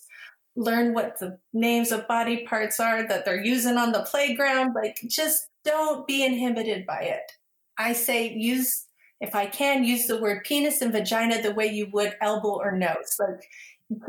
learn 0.56 0.92
what 0.92 1.18
the 1.18 1.38
names 1.52 1.92
of 1.92 2.06
body 2.06 2.44
parts 2.46 2.78
are 2.78 3.06
that 3.08 3.24
they're 3.24 3.42
using 3.42 3.76
on 3.76 3.92
the 3.92 4.02
playground. 4.02 4.74
Like, 4.74 4.98
just 5.08 5.48
don't 5.64 6.06
be 6.06 6.24
inhibited 6.24 6.86
by 6.86 7.00
it. 7.00 7.32
I 7.78 7.94
say 7.94 8.32
use, 8.32 8.86
if 9.20 9.34
I 9.34 9.46
can, 9.46 9.84
use 9.84 10.06
the 10.06 10.20
word 10.20 10.44
penis 10.44 10.82
and 10.82 10.92
vagina 10.92 11.40
the 11.40 11.54
way 11.54 11.66
you 11.66 11.88
would 11.92 12.16
elbow 12.20 12.58
or 12.58 12.72
nose. 12.76 13.16
Like, 13.18 13.42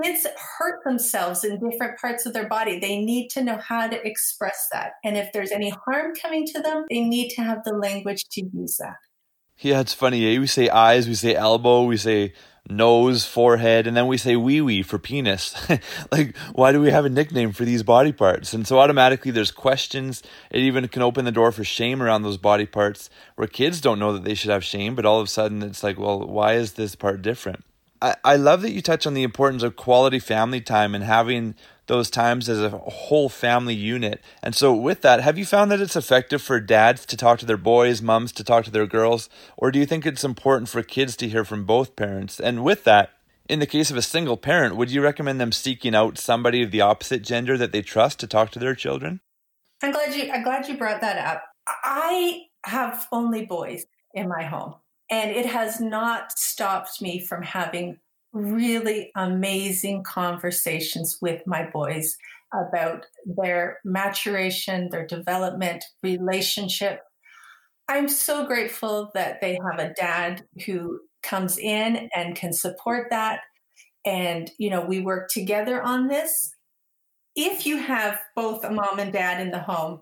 kids 0.02 0.28
hurt 0.58 0.84
themselves 0.84 1.44
in 1.44 1.60
different 1.60 2.00
parts 2.00 2.26
of 2.26 2.34
their 2.34 2.48
body. 2.48 2.80
They 2.80 3.04
need 3.04 3.30
to 3.30 3.44
know 3.44 3.58
how 3.58 3.88
to 3.88 4.08
express 4.08 4.68
that. 4.72 4.94
And 5.04 5.18
if 5.18 5.32
there's 5.34 5.52
any 5.52 5.74
harm 5.86 6.14
coming 6.16 6.46
to 6.48 6.62
them, 6.62 6.86
they 6.90 7.02
need 7.02 7.30
to 7.32 7.42
have 7.42 7.64
the 7.64 7.74
language 7.74 8.26
to 8.32 8.42
use 8.54 8.78
that. 8.78 8.98
Yeah, 9.60 9.80
it's 9.80 9.94
funny. 9.94 10.36
Eh? 10.36 10.40
We 10.40 10.48
say 10.48 10.70
eyes, 10.70 11.08
we 11.08 11.16
say 11.16 11.36
elbow, 11.36 11.84
we 11.84 11.98
say 11.98 12.34
nose, 12.68 13.26
forehead, 13.26 13.88
and 13.88 13.96
then 13.96 14.08
we 14.08 14.18
say 14.18 14.36
wee 14.36 14.62
wee 14.62 14.82
for 14.82 14.98
penis. 14.98 15.56
like, 16.12 16.36
why 16.54 16.72
do 16.72 16.82
we 16.82 16.92
have 16.92 17.06
a 17.06 17.10
nickname 17.10 17.52
for 17.52 17.66
these 17.66 17.84
body 17.84 18.12
parts? 18.12 18.54
And 18.54 18.68
so 18.68 18.80
automatically 18.80 19.32
there's 19.32 19.52
questions. 19.52 20.24
It 20.50 20.60
even 20.60 20.88
can 20.88 21.02
open 21.02 21.26
the 21.26 21.32
door 21.32 21.52
for 21.52 21.64
shame 21.64 22.02
around 22.02 22.24
those 22.24 22.38
body 22.38 22.66
parts 22.66 23.10
where 23.36 23.48
kids 23.48 23.82
don't 23.82 24.00
know 24.00 24.14
that 24.14 24.24
they 24.24 24.36
should 24.36 24.52
have 24.52 24.64
shame, 24.64 24.96
but 24.96 25.06
all 25.06 25.20
of 25.20 25.26
a 25.26 25.30
sudden 25.30 25.62
it's 25.64 25.84
like, 25.84 26.00
well, 26.00 26.20
why 26.20 26.54
is 26.54 26.74
this 26.74 26.96
part 26.96 27.22
different? 27.22 27.64
I, 28.02 28.16
I 28.24 28.36
love 28.36 28.62
that 28.64 28.72
you 28.72 28.82
touch 28.82 29.06
on 29.06 29.14
the 29.14 29.24
importance 29.24 29.64
of 29.64 29.76
quality 29.76 30.20
family 30.20 30.62
time 30.62 30.96
and 30.96 31.04
having 31.04 31.56
those 31.88 32.10
times 32.10 32.48
as 32.48 32.62
a 32.62 32.70
whole 32.70 33.30
family 33.30 33.76
unit. 33.76 34.22
And 34.42 34.56
so, 34.56 34.74
with 34.74 35.02
that, 35.02 35.22
have 35.22 35.38
you 35.38 35.46
found 35.46 35.72
that 35.72 35.82
it's 35.82 35.96
effective 35.96 36.42
for 36.42 36.60
dads 36.60 37.06
to 37.08 37.18
talk 37.18 37.40
to 37.40 37.46
their 37.46 37.58
boys, 37.58 38.02
moms 38.02 38.32
to 38.34 38.44
talk 38.44 38.66
to 38.66 38.72
their 38.72 38.88
girls, 38.88 39.30
or 39.58 39.72
do 39.72 39.80
you 39.80 39.86
think 39.86 40.06
it's 40.06 40.24
important 40.24 40.70
for 40.70 40.84
kids 40.84 41.16
to 41.18 41.28
hear 41.28 41.44
from 41.44 41.66
both 41.66 41.96
parents? 41.96 42.40
And 42.40 42.64
with 42.64 42.86
that, 42.86 43.12
in 43.50 43.60
the 43.60 43.68
case 43.68 43.92
of 43.92 43.98
a 43.98 44.02
single 44.02 44.38
parent, 44.38 44.78
would 44.78 44.92
you 44.92 45.02
recommend 45.02 45.42
them 45.42 45.52
seeking 45.52 45.94
out 45.94 46.18
somebody 46.18 46.64
of 46.64 46.72
the 46.72 46.82
opposite 46.82 47.24
gender 47.24 47.58
that 47.58 47.74
they 47.74 47.82
trust 47.82 48.20
to 48.22 48.28
talk 48.28 48.52
to 48.52 48.60
their 48.60 48.76
children? 48.76 49.20
I'm 49.84 49.92
glad 49.92 50.16
you 50.16 50.32
I'm 50.32 50.44
glad 50.44 50.68
you 50.68 50.78
brought 50.78 51.02
that 51.02 51.18
up. 51.18 51.44
I 51.68 52.44
have 52.64 53.08
only 53.12 53.46
boys 53.46 53.86
in 54.14 54.30
my 54.30 54.44
home. 54.44 54.76
And 55.12 55.30
it 55.30 55.46
has 55.46 55.82
not 55.82 56.40
stopped 56.40 57.02
me 57.02 57.20
from 57.20 57.44
having 57.44 58.00
really 58.34 59.12
amazing 59.16 60.04
conversations 60.04 61.18
with 61.22 61.46
my 61.46 61.70
boys 61.70 62.18
about 62.54 63.06
their 63.26 63.80
maturation, 63.84 64.90
their 64.90 65.06
development, 65.06 65.84
relationship. 66.02 67.02
I'm 67.90 68.08
so 68.08 68.46
grateful 68.46 69.12
that 69.14 69.42
they 69.42 69.58
have 69.70 69.80
a 69.80 69.94
dad 69.94 70.46
who 70.66 71.02
comes 71.24 71.58
in 71.58 72.10
and 72.16 72.36
can 72.36 72.54
support 72.54 73.10
that. 73.10 73.42
And, 74.06 74.50
you 74.58 74.70
know, 74.70 74.82
we 74.82 75.02
work 75.02 75.30
together 75.30 75.82
on 75.82 76.08
this. 76.08 76.56
If 77.36 77.66
you 77.66 77.78
have 77.78 78.20
both 78.36 78.64
a 78.64 78.72
mom 78.72 79.00
and 79.00 79.12
dad 79.12 79.42
in 79.42 79.52
the 79.52 79.60
home, 79.60 80.02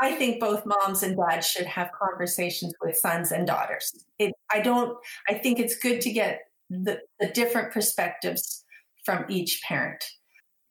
I 0.00 0.12
think 0.12 0.40
both 0.40 0.64
moms 0.64 1.02
and 1.02 1.16
dads 1.16 1.46
should 1.46 1.66
have 1.66 1.90
conversations 1.92 2.72
with 2.80 2.96
sons 2.96 3.32
and 3.32 3.46
daughters. 3.46 3.92
It, 4.18 4.32
I 4.50 4.60
don't. 4.60 4.96
I 5.28 5.34
think 5.34 5.58
it's 5.58 5.76
good 5.76 6.00
to 6.00 6.10
get 6.10 6.40
the, 6.70 7.00
the 7.18 7.28
different 7.28 7.72
perspectives 7.72 8.64
from 9.04 9.26
each 9.28 9.60
parent. 9.62 10.02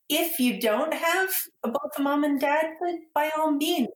If 0.09 0.39
you 0.39 0.59
don't 0.59 0.93
have 0.93 1.29
both 1.63 1.91
a 1.97 2.01
mom 2.01 2.23
and 2.23 2.39
dad, 2.39 2.65
then 2.81 3.03
by 3.13 3.29
all 3.37 3.51
means, 3.51 3.89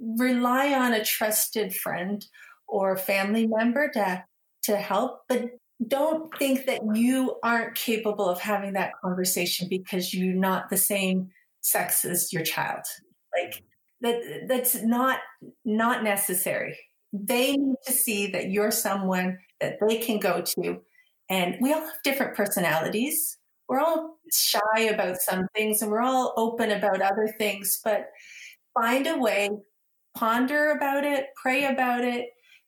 rely 0.00 0.72
on 0.72 0.94
a 0.94 1.04
trusted 1.04 1.74
friend 1.74 2.24
or 2.66 2.96
family 2.96 3.46
member 3.46 3.90
to 3.90 4.24
to 4.62 4.76
help. 4.76 5.20
But 5.28 5.50
don't 5.86 6.34
think 6.38 6.66
that 6.66 6.80
you 6.94 7.36
aren't 7.42 7.74
capable 7.74 8.28
of 8.28 8.40
having 8.40 8.72
that 8.72 8.92
conversation 9.02 9.68
because 9.68 10.12
you're 10.14 10.34
not 10.34 10.70
the 10.70 10.76
same 10.76 11.30
sex 11.60 12.04
as 12.04 12.32
your 12.32 12.42
child. 12.42 12.84
That 14.00 14.46
that's 14.48 14.82
not 14.82 15.20
not 15.64 16.04
necessary. 16.04 16.78
They 17.12 17.56
need 17.56 17.76
to 17.86 17.92
see 17.92 18.28
that 18.28 18.50
you're 18.50 18.70
someone 18.70 19.38
that 19.60 19.78
they 19.86 19.98
can 19.98 20.18
go 20.18 20.42
to. 20.42 20.80
And 21.28 21.56
we 21.60 21.72
all 21.72 21.80
have 21.80 22.02
different 22.04 22.36
personalities. 22.36 23.38
We're 23.68 23.80
all 23.80 24.18
shy 24.32 24.80
about 24.90 25.20
some 25.20 25.46
things 25.54 25.82
and 25.82 25.90
we're 25.90 26.02
all 26.02 26.32
open 26.36 26.70
about 26.70 27.02
other 27.02 27.34
things 27.38 27.80
but 27.82 28.06
find 28.74 29.06
a 29.06 29.18
way 29.18 29.50
ponder 30.14 30.70
about 30.70 31.04
it 31.04 31.26
pray 31.40 31.64
about 31.64 32.04
it. 32.04 32.26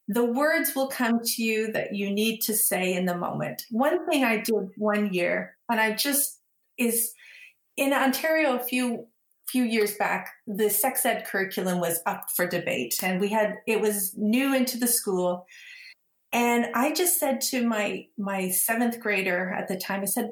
The 0.08 0.24
words 0.24 0.74
will 0.74 0.88
come 0.88 1.20
to 1.22 1.42
you 1.42 1.70
that 1.72 1.94
you 1.94 2.10
need 2.10 2.40
to 2.42 2.54
say 2.54 2.94
in 2.94 3.04
the 3.04 3.16
moment. 3.16 3.62
One 3.70 4.08
thing 4.08 4.24
i 4.24 4.38
did 4.38 4.70
one 4.76 5.12
year 5.12 5.56
and 5.70 5.80
i 5.80 5.92
just 5.92 6.40
is 6.78 7.12
in 7.76 7.92
ontario 7.92 8.56
a 8.56 8.62
few 8.62 9.06
few 9.50 9.64
years 9.64 9.96
back, 9.96 10.30
the 10.46 10.70
sex 10.70 11.04
ed 11.04 11.26
curriculum 11.26 11.80
was 11.80 12.00
up 12.06 12.26
for 12.34 12.46
debate, 12.46 12.94
and 13.02 13.20
we 13.20 13.28
had 13.28 13.56
it 13.66 13.80
was 13.80 14.14
new 14.16 14.54
into 14.54 14.78
the 14.78 14.86
school. 14.86 15.46
And 16.32 16.66
I 16.74 16.92
just 16.92 17.18
said 17.18 17.40
to 17.50 17.66
my 17.66 18.06
my 18.16 18.50
seventh 18.50 19.00
grader 19.00 19.50
at 19.50 19.68
the 19.68 19.76
time, 19.76 20.02
I 20.02 20.06
said, 20.06 20.30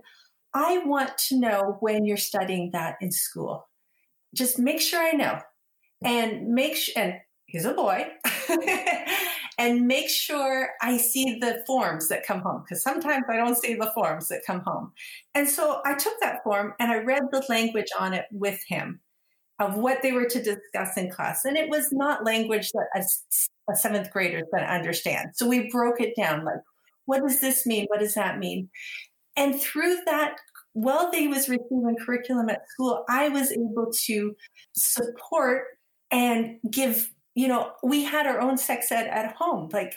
I 0.54 0.78
want 0.84 1.18
to 1.28 1.38
know 1.38 1.76
when 1.80 2.04
you're 2.04 2.16
studying 2.16 2.70
that 2.72 2.96
in 3.00 3.10
school. 3.10 3.68
Just 4.34 4.58
make 4.58 4.80
sure 4.80 5.00
I 5.00 5.12
know, 5.12 5.40
and 6.02 6.48
make 6.48 6.76
sure. 6.76 6.94
And 6.96 7.14
he's 7.46 7.64
a 7.64 7.74
boy. 7.74 8.06
and 9.58 9.88
make 9.88 10.08
sure 10.08 10.70
I 10.80 10.96
see 10.98 11.38
the 11.40 11.64
forms 11.66 12.08
that 12.08 12.24
come 12.24 12.40
home 12.40 12.62
because 12.62 12.82
sometimes 12.82 13.24
I 13.28 13.36
don't 13.36 13.58
see 13.58 13.74
the 13.74 13.90
forms 13.92 14.28
that 14.28 14.42
come 14.46 14.60
home. 14.60 14.92
And 15.34 15.48
so 15.48 15.80
I 15.84 15.94
took 15.94 16.14
that 16.20 16.44
form 16.44 16.74
and 16.78 16.92
I 16.92 16.98
read 16.98 17.24
the 17.32 17.44
language 17.48 17.88
on 17.98 18.14
it 18.14 18.26
with 18.30 18.60
him 18.68 19.00
of 19.58 19.76
what 19.76 20.02
they 20.02 20.12
were 20.12 20.26
to 20.26 20.42
discuss 20.42 20.96
in 20.96 21.10
class. 21.10 21.44
And 21.44 21.56
it 21.56 21.68
was 21.68 21.90
not 21.92 22.24
language 22.24 22.70
that 22.72 22.86
a, 22.94 23.72
a 23.72 23.76
seventh 23.76 24.10
grader 24.10 24.38
is 24.38 24.46
going 24.52 24.64
to 24.64 24.72
understand. 24.72 25.30
So 25.34 25.48
we 25.48 25.70
broke 25.70 26.00
it 26.00 26.14
down 26.16 26.44
like, 26.44 26.60
what 27.06 27.22
does 27.22 27.40
this 27.40 27.66
mean? 27.66 27.86
What 27.88 28.00
does 28.00 28.14
that 28.14 28.38
mean? 28.38 28.68
And 29.36 29.60
through 29.60 29.98
that, 30.06 30.36
while 30.72 31.10
they 31.10 31.26
was 31.26 31.48
receiving 31.48 31.96
curriculum 32.04 32.48
at 32.50 32.68
school, 32.68 33.04
I 33.08 33.28
was 33.28 33.50
able 33.50 33.90
to 34.06 34.36
support 34.76 35.64
and 36.10 36.58
give, 36.70 37.10
you 37.34 37.48
know, 37.48 37.72
we 37.82 38.04
had 38.04 38.26
our 38.26 38.40
own 38.40 38.58
sex 38.58 38.92
ed 38.92 39.06
at 39.06 39.34
home. 39.34 39.68
Like 39.72 39.96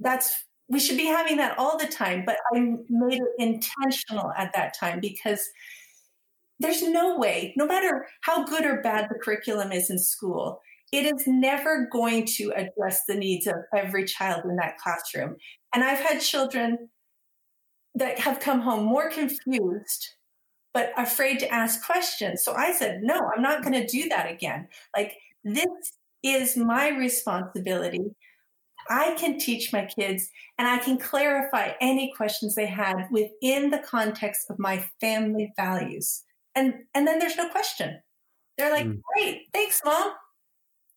that's 0.00 0.44
we 0.68 0.78
should 0.78 0.98
be 0.98 1.06
having 1.06 1.38
that 1.38 1.58
all 1.58 1.78
the 1.78 1.86
time, 1.86 2.24
but 2.26 2.36
I 2.54 2.60
made 2.60 3.20
it 3.20 3.28
intentional 3.38 4.32
at 4.36 4.52
that 4.54 4.74
time 4.78 5.00
because 5.00 5.40
there's 6.60 6.82
no 6.82 7.16
way, 7.16 7.54
no 7.56 7.66
matter 7.66 8.06
how 8.22 8.44
good 8.44 8.64
or 8.64 8.80
bad 8.82 9.08
the 9.08 9.18
curriculum 9.18 9.72
is 9.72 9.90
in 9.90 9.98
school, 9.98 10.60
it 10.92 11.04
is 11.04 11.24
never 11.26 11.88
going 11.92 12.26
to 12.26 12.52
address 12.56 13.02
the 13.06 13.14
needs 13.14 13.46
of 13.46 13.56
every 13.76 14.04
child 14.04 14.44
in 14.44 14.56
that 14.56 14.78
classroom. 14.78 15.36
And 15.74 15.84
I've 15.84 16.00
had 16.00 16.20
children 16.20 16.88
that 17.94 18.18
have 18.18 18.40
come 18.40 18.60
home 18.60 18.84
more 18.84 19.10
confused 19.10 20.14
but 20.74 20.92
afraid 20.96 21.40
to 21.40 21.52
ask 21.52 21.84
questions. 21.84 22.44
So 22.44 22.54
I 22.54 22.72
said, 22.72 23.00
no, 23.02 23.18
I'm 23.34 23.42
not 23.42 23.62
going 23.62 23.72
to 23.74 23.86
do 23.86 24.08
that 24.10 24.30
again. 24.30 24.68
Like, 24.96 25.16
this 25.42 25.66
is 26.22 26.56
my 26.56 26.90
responsibility. 26.90 28.14
I 28.88 29.14
can 29.18 29.38
teach 29.38 29.72
my 29.72 29.86
kids 29.86 30.30
and 30.56 30.68
I 30.68 30.78
can 30.78 30.98
clarify 30.98 31.72
any 31.80 32.12
questions 32.16 32.54
they 32.54 32.66
had 32.66 33.08
within 33.10 33.70
the 33.70 33.82
context 33.84 34.50
of 34.50 34.58
my 34.58 34.84
family 35.00 35.52
values. 35.56 36.22
And 36.54 36.74
and 36.94 37.06
then 37.06 37.18
there's 37.18 37.36
no 37.36 37.48
question. 37.48 38.00
They're 38.56 38.72
like, 38.72 38.86
mm. 38.86 39.00
"Great. 39.14 39.42
Thanks, 39.52 39.80
mom." 39.84 40.12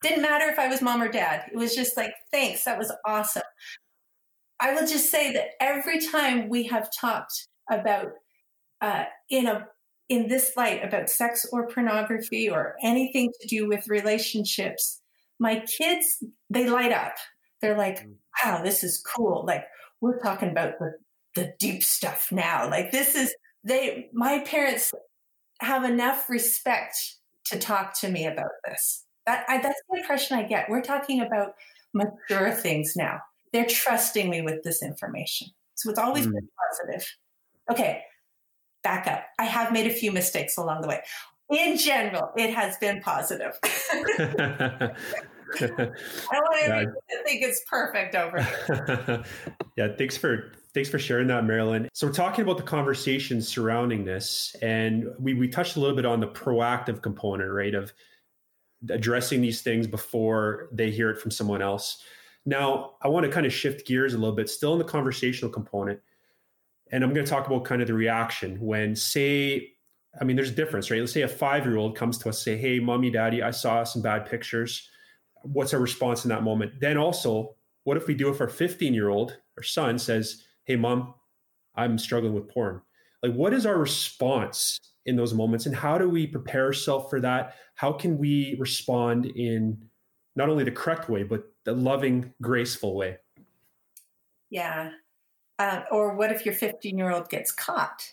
Didn't 0.02 0.24
matter 0.24 0.50
if 0.50 0.58
I 0.58 0.68
was 0.68 0.82
mom 0.82 1.02
or 1.02 1.10
dad. 1.10 1.44
It 1.52 1.58
was 1.58 1.76
just 1.76 1.96
like, 1.96 2.14
"Thanks. 2.32 2.64
That 2.64 2.78
was 2.78 2.92
awesome." 3.06 3.44
I 4.60 4.74
will 4.74 4.88
just 4.88 5.10
say 5.10 5.34
that 5.34 5.50
every 5.60 6.00
time 6.00 6.48
we 6.48 6.64
have 6.68 6.90
talked 6.92 7.48
about 7.70 8.12
uh, 8.80 9.06
in 9.30 9.48
a 9.48 9.68
in 10.10 10.28
this 10.28 10.54
light 10.58 10.84
about 10.84 11.10
sex 11.10 11.48
or 11.52 11.68
pornography 11.68 12.50
or 12.50 12.76
anything 12.84 13.32
to 13.42 13.48
do 13.48 13.68
with 13.68 13.88
relationships, 13.88 15.02
my 15.40 15.62
kids 15.62 16.24
they 16.50 16.70
light 16.70 16.92
up. 16.92 17.14
They're 17.62 17.78
like, 17.78 18.06
mm. 18.06 18.16
"Wow, 18.44 18.64
this 18.64 18.84
is 18.84 19.02
cool!" 19.02 19.46
Like 19.46 19.66
we're 20.00 20.20
talking 20.20 20.50
about 20.50 20.80
the 20.80 20.94
the 21.36 21.54
deep 21.60 21.84
stuff 21.84 22.30
now. 22.32 22.70
Like 22.70 22.92
this 22.92 23.16
is 23.16 23.34
they. 23.64 24.10
My 24.14 24.40
parents 24.40 24.92
have 25.62 25.84
enough 25.84 26.30
respect 26.30 27.16
to 27.46 27.60
talk 27.60 28.00
to 28.02 28.10
me 28.10 28.26
about 28.26 28.52
this. 28.66 29.06
That 29.26 29.46
I, 29.48 29.60
that's 29.62 29.82
the 29.90 30.00
impression 30.00 30.38
I 30.38 30.44
get. 30.44 30.70
We're 30.70 30.82
talking 30.82 31.22
about 31.22 31.54
mature 31.94 32.52
things 32.52 32.94
now. 32.96 33.20
They're 33.54 33.66
trusting 33.66 34.30
me 34.30 34.42
with 34.42 34.64
this 34.64 34.82
information. 34.82 35.50
So 35.76 35.90
it's 35.90 36.00
always 36.00 36.26
mm. 36.26 36.34
been 36.34 36.50
positive. 36.70 37.08
Okay, 37.70 38.02
back 38.84 39.08
up. 39.08 39.24
I 39.40 39.46
have 39.46 39.72
made 39.72 39.88
a 39.88 39.94
few 39.94 40.12
mistakes 40.12 40.58
along 40.58 40.82
the 40.82 40.88
way. 40.88 41.02
In 41.50 41.78
general, 41.78 42.32
it 42.38 42.54
has 42.54 42.78
been 42.78 43.02
positive. 43.02 43.60
I 45.62 45.92
want 46.32 46.68
yeah. 46.68 46.84
to 46.84 47.24
think 47.26 47.44
it's 47.44 47.64
perfect 47.70 48.16
over 48.16 48.42
here. 48.42 49.24
yeah, 49.76 49.88
thanks 49.98 50.18
for 50.18 50.54
thanks 50.74 50.90
for 50.90 51.00
sharing 51.00 51.28
that, 51.28 51.46
Marilyn. 51.46 51.90
So 51.94 52.08
we're 52.08 52.14
talking 52.14 52.44
about 52.44 52.58
the 52.58 52.64
conversations 52.64 53.48
surrounding 53.48 54.06
this, 54.06 54.56
and 54.62 55.08
we 55.20 55.34
we 55.34 55.48
touched 55.48 55.76
a 55.76 55.80
little 55.80 55.96
bit 55.96 56.06
on 56.06 56.20
the 56.20 56.28
proactive 56.28 57.02
component, 57.02 57.52
right, 57.52 57.74
of 57.76 57.94
addressing 58.90 59.42
these 59.42 59.62
things 59.62 59.88
before 59.88 60.70
they 60.72 60.90
hear 60.90 61.10
it 61.10 61.20
from 61.20 61.32
someone 61.32 61.62
else. 61.62 62.02
Now, 62.46 62.94
I 63.02 63.08
want 63.08 63.26
to 63.26 63.32
kind 63.32 63.46
of 63.46 63.54
shift 63.54 63.86
gears 63.86 64.14
a 64.14 64.18
little 64.18 64.36
bit, 64.36 64.50
still 64.50 64.74
in 64.74 64.80
the 64.80 64.86
conversational 64.86 65.52
component. 65.52 66.00
And 66.92 67.04
I'm 67.04 67.14
going 67.14 67.26
to 67.26 67.30
talk 67.30 67.48
about 67.48 67.64
kind 67.64 67.82
of 67.82 67.88
the 67.88 67.94
reaction 67.94 68.60
when, 68.60 68.96
say, 68.96 69.74
I 70.20 70.24
mean, 70.24 70.36
there's 70.36 70.50
a 70.50 70.56
difference, 70.56 70.92
right? 70.92 71.00
Let's 71.00 71.14
say 71.14 71.22
a 71.22 71.28
five 71.28 71.66
year 71.66 71.78
old 71.78 71.96
comes 71.96 72.18
to 72.20 72.30
us, 72.30 72.44
say, 72.44 72.58
Hey, 72.58 72.80
mommy, 72.80 73.12
daddy, 73.12 73.42
I 73.42 73.52
saw 73.52 73.84
some 73.84 74.02
bad 74.02 74.26
pictures. 74.26 74.90
What's 75.44 75.74
our 75.74 75.80
response 75.80 76.26
in 76.26 76.30
that 76.30 76.44
moment? 76.44 76.74
Then 76.80 76.98
also, 76.98 77.56
what 77.84 77.98
if 77.98 78.08
we 78.08 78.14
do 78.14 78.30
if 78.30 78.42
our 78.42 78.48
15 78.48 78.94
year 78.94 79.10
old, 79.10 79.38
our 79.58 79.64
son 79.64 79.98
says, 79.98 80.44
Hey, 80.66 80.76
mom, 80.76 81.14
I'm 81.76 81.98
struggling 81.98 82.34
with 82.34 82.50
porn? 82.50 82.82
Like, 83.24 83.34
what 83.34 83.54
is 83.54 83.66
our 83.66 83.78
response 83.78 84.80
in 85.06 85.16
those 85.16 85.34
moments? 85.34 85.66
And 85.66 85.76
how 85.76 85.98
do 85.98 86.10
we 86.10 86.28
prepare 86.28 86.66
ourselves 86.66 87.08
for 87.10 87.20
that? 87.22 87.56
How 87.76 87.92
can 87.92 88.18
we 88.18 88.56
respond 88.60 89.26
in 89.26 89.78
not 90.36 90.50
only 90.50 90.64
the 90.64 90.72
correct 90.72 91.10
way, 91.10 91.24
but 91.24 91.44
the 91.66 91.74
loving, 91.74 92.34
graceful 92.42 92.96
way? 92.96 93.18
Yeah. 94.50 94.92
Uh, 95.60 95.84
or 95.92 96.16
what 96.16 96.32
if 96.32 96.46
your 96.46 96.56
15 96.56 96.98
year 96.98 97.12
old 97.12 97.30
gets 97.30 97.52
caught? 97.52 98.10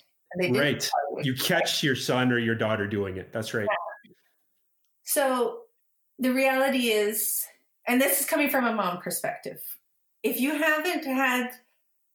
right. 0.50 0.88
You 1.22 1.34
catch 1.34 1.82
your 1.82 1.96
son 1.96 2.30
or 2.32 2.38
your 2.38 2.54
daughter 2.54 2.86
doing 2.86 3.16
it. 3.16 3.32
That's 3.32 3.54
right. 3.54 3.66
Yeah. 3.66 4.12
So 5.04 5.60
the 6.18 6.32
reality 6.32 6.88
is, 6.88 7.46
and 7.86 8.00
this 8.00 8.20
is 8.20 8.26
coming 8.26 8.50
from 8.50 8.64
a 8.64 8.74
mom 8.74 8.98
perspective, 8.98 9.60
if 10.22 10.40
you 10.40 10.56
haven't 10.56 11.04
had 11.04 11.50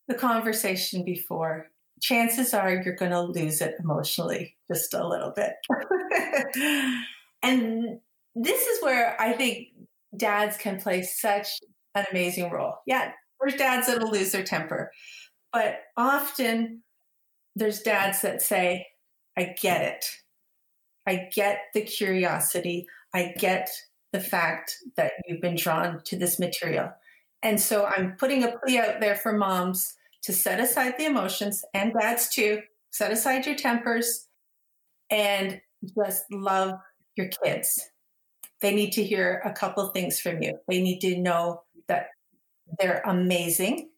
the 0.07 0.13
conversation 0.13 1.05
before, 1.05 1.67
chances 2.01 2.53
are 2.53 2.81
you're 2.83 2.95
going 2.95 3.11
to 3.11 3.21
lose 3.21 3.61
it 3.61 3.75
emotionally 3.79 4.55
just 4.71 4.93
a 4.93 5.07
little 5.07 5.33
bit. 5.35 5.53
and 7.43 7.99
this 8.35 8.67
is 8.67 8.83
where 8.83 9.19
I 9.19 9.33
think 9.33 9.69
dads 10.17 10.57
can 10.57 10.79
play 10.79 11.03
such 11.03 11.47
an 11.95 12.05
amazing 12.11 12.51
role. 12.51 12.75
Yeah, 12.85 13.11
there's 13.39 13.55
dads 13.55 13.87
that'll 13.87 14.11
lose 14.11 14.31
their 14.31 14.43
temper. 14.43 14.91
But 15.53 15.79
often 15.95 16.83
there's 17.55 17.81
dads 17.81 18.21
that 18.21 18.41
say, 18.41 18.87
I 19.37 19.55
get 19.59 19.81
it. 19.81 20.05
I 21.07 21.29
get 21.33 21.59
the 21.73 21.81
curiosity. 21.81 22.87
I 23.13 23.33
get 23.37 23.69
the 24.13 24.21
fact 24.21 24.77
that 24.95 25.11
you've 25.27 25.41
been 25.41 25.55
drawn 25.55 26.01
to 26.05 26.15
this 26.15 26.39
material. 26.39 26.91
And 27.41 27.59
so 27.59 27.85
I'm 27.85 28.15
putting 28.17 28.43
a 28.43 28.53
plea 28.57 28.79
out 28.79 29.01
there 29.01 29.15
for 29.15 29.33
moms 29.33 29.95
to 30.21 30.31
set 30.31 30.61
aside 30.61 30.93
the 30.97 31.05
emotions 31.05 31.65
and 31.73 31.91
dads 31.99 32.29
too. 32.29 32.61
Set 32.91 33.11
aside 33.11 33.45
your 33.45 33.55
tempers 33.55 34.27
and 35.09 35.59
just 35.97 36.23
love 36.31 36.75
your 37.17 37.27
kids. 37.43 37.89
They 38.61 38.73
need 38.73 38.91
to 38.93 39.03
hear 39.03 39.41
a 39.43 39.51
couple 39.51 39.85
things 39.89 40.19
from 40.19 40.41
you. 40.41 40.57
They 40.69 40.81
need 40.81 40.99
to 40.99 41.17
know 41.17 41.63
that 41.87 42.07
they're 42.79 43.01
amazing 43.05 43.89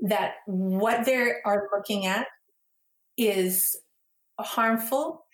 that 0.00 0.34
what 0.46 1.06
they 1.06 1.32
are 1.44 1.68
looking 1.74 2.04
at 2.04 2.26
is 3.16 3.76
harmful, 4.38 5.24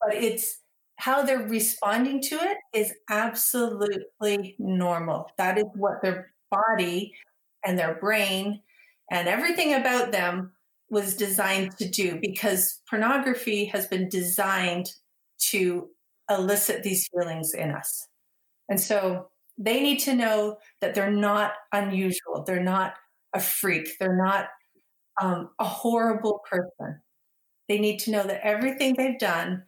but 0.00 0.14
it's 0.14 0.58
how 0.98 1.22
they're 1.22 1.46
responding 1.46 2.20
to 2.20 2.34
it 2.34 2.58
is 2.74 2.92
absolutely 3.08 4.56
normal. 4.58 5.30
That 5.38 5.56
is 5.56 5.64
what 5.74 6.02
their 6.02 6.32
body 6.50 7.14
and 7.64 7.78
their 7.78 7.94
brain 7.94 8.60
and 9.10 9.28
everything 9.28 9.74
about 9.74 10.10
them 10.10 10.52
was 10.90 11.16
designed 11.16 11.76
to 11.78 11.88
do 11.88 12.18
because 12.20 12.80
pornography 12.90 13.66
has 13.66 13.86
been 13.86 14.08
designed 14.08 14.90
to 15.50 15.88
elicit 16.28 16.82
these 16.82 17.08
feelings 17.08 17.54
in 17.54 17.70
us. 17.70 18.08
And 18.68 18.80
so 18.80 19.28
they 19.56 19.80
need 19.80 20.00
to 20.00 20.14
know 20.14 20.56
that 20.80 20.94
they're 20.94 21.12
not 21.12 21.52
unusual. 21.72 22.42
They're 22.44 22.62
not 22.62 22.94
a 23.34 23.40
freak. 23.40 23.88
They're 24.00 24.16
not 24.16 24.48
um, 25.22 25.50
a 25.60 25.64
horrible 25.64 26.40
person. 26.50 27.00
They 27.68 27.78
need 27.78 28.00
to 28.00 28.10
know 28.10 28.24
that 28.24 28.44
everything 28.44 28.94
they've 28.96 29.18
done 29.18 29.62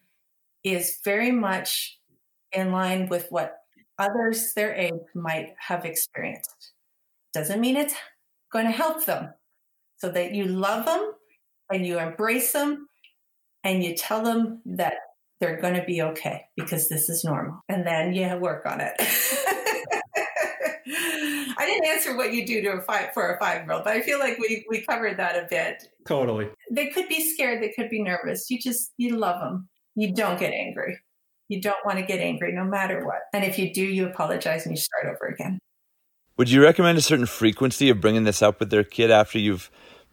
is 0.64 0.98
very 1.04 1.30
much 1.30 1.98
in 2.52 2.72
line 2.72 3.08
with 3.08 3.26
what 3.30 3.56
others 3.98 4.52
their 4.54 4.74
age 4.74 4.92
might 5.14 5.54
have 5.58 5.84
experienced. 5.84 6.72
Doesn't 7.32 7.60
mean 7.60 7.76
it's 7.76 7.94
going 8.52 8.66
to 8.66 8.72
help 8.72 9.04
them. 9.04 9.32
So 9.98 10.10
that 10.10 10.32
you 10.32 10.46
love 10.46 10.86
them 10.86 11.12
and 11.70 11.86
you 11.86 11.98
embrace 11.98 12.52
them 12.52 12.88
and 13.64 13.84
you 13.84 13.94
tell 13.94 14.22
them 14.22 14.62
that 14.64 14.94
they're 15.40 15.60
going 15.60 15.74
to 15.74 15.84
be 15.84 16.02
okay 16.02 16.46
because 16.56 16.88
this 16.88 17.08
is 17.08 17.24
normal. 17.24 17.60
And 17.68 17.86
then 17.86 18.14
you 18.14 18.34
work 18.36 18.66
on 18.66 18.80
it. 18.80 18.94
I 20.92 21.66
didn't 21.66 21.86
answer 21.86 22.16
what 22.16 22.32
you 22.32 22.46
do 22.46 22.62
to 22.62 22.68
a 22.72 22.80
five 22.82 23.12
for 23.12 23.34
a 23.34 23.38
five 23.38 23.64
year 23.64 23.72
old, 23.72 23.84
but 23.84 23.94
I 23.94 24.00
feel 24.00 24.18
like 24.18 24.38
we 24.38 24.64
we 24.68 24.80
covered 24.80 25.18
that 25.18 25.36
a 25.36 25.46
bit. 25.48 25.84
Totally. 26.06 26.48
They 26.70 26.88
could 26.88 27.08
be 27.08 27.20
scared. 27.20 27.62
They 27.62 27.72
could 27.76 27.90
be 27.90 28.02
nervous. 28.02 28.50
You 28.50 28.58
just 28.58 28.92
you 28.96 29.16
love 29.16 29.40
them. 29.40 29.68
You 29.94 30.14
don't 30.14 30.38
get 30.38 30.52
angry. 30.52 30.98
You 31.48 31.60
don't 31.60 31.84
want 31.84 31.98
to 31.98 32.04
get 32.04 32.20
angry 32.20 32.52
no 32.52 32.64
matter 32.64 33.04
what. 33.04 33.22
And 33.32 33.44
if 33.44 33.58
you 33.58 33.72
do, 33.72 33.82
you 33.82 34.06
apologize 34.06 34.64
and 34.66 34.74
you 34.74 34.80
start 34.80 35.06
over 35.14 35.26
again. 35.26 35.58
Would 36.36 36.50
you 36.50 36.62
recommend 36.62 36.96
a 36.96 37.02
certain 37.02 37.26
frequency 37.26 37.90
of 37.90 38.00
bringing 38.00 38.24
this 38.24 38.40
up 38.40 38.60
with 38.60 38.70
their 38.70 38.84
kid 38.84 39.10
after 39.10 39.38
you've 39.38 39.70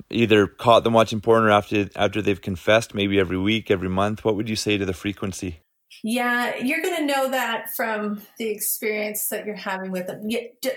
either 0.10 0.48
caught 0.48 0.84
them 0.84 0.94
watching 0.94 1.22
porn 1.22 1.44
or 1.44 1.52
after 1.52 1.90
after 1.96 2.22
they've 2.22 2.42
confessed? 2.42 2.94
Maybe 2.94 3.20
every 3.20 3.38
week, 3.38 3.72
every 3.72 3.90
month. 3.90 4.26
What 4.26 4.36
would 4.36 4.50
you 4.50 4.56
say 4.56 4.78
to 4.78 4.86
the 4.86 4.94
frequency? 4.94 5.60
Yeah, 6.04 6.58
you're 6.58 6.82
going 6.82 6.98
to 6.98 7.06
know 7.06 7.30
that 7.32 7.74
from 7.76 8.22
the 8.38 8.50
experience 8.50 9.30
that 9.30 9.46
you're 9.46 9.56
having 9.56 9.92
with 9.92 10.08
them. 10.08 10.30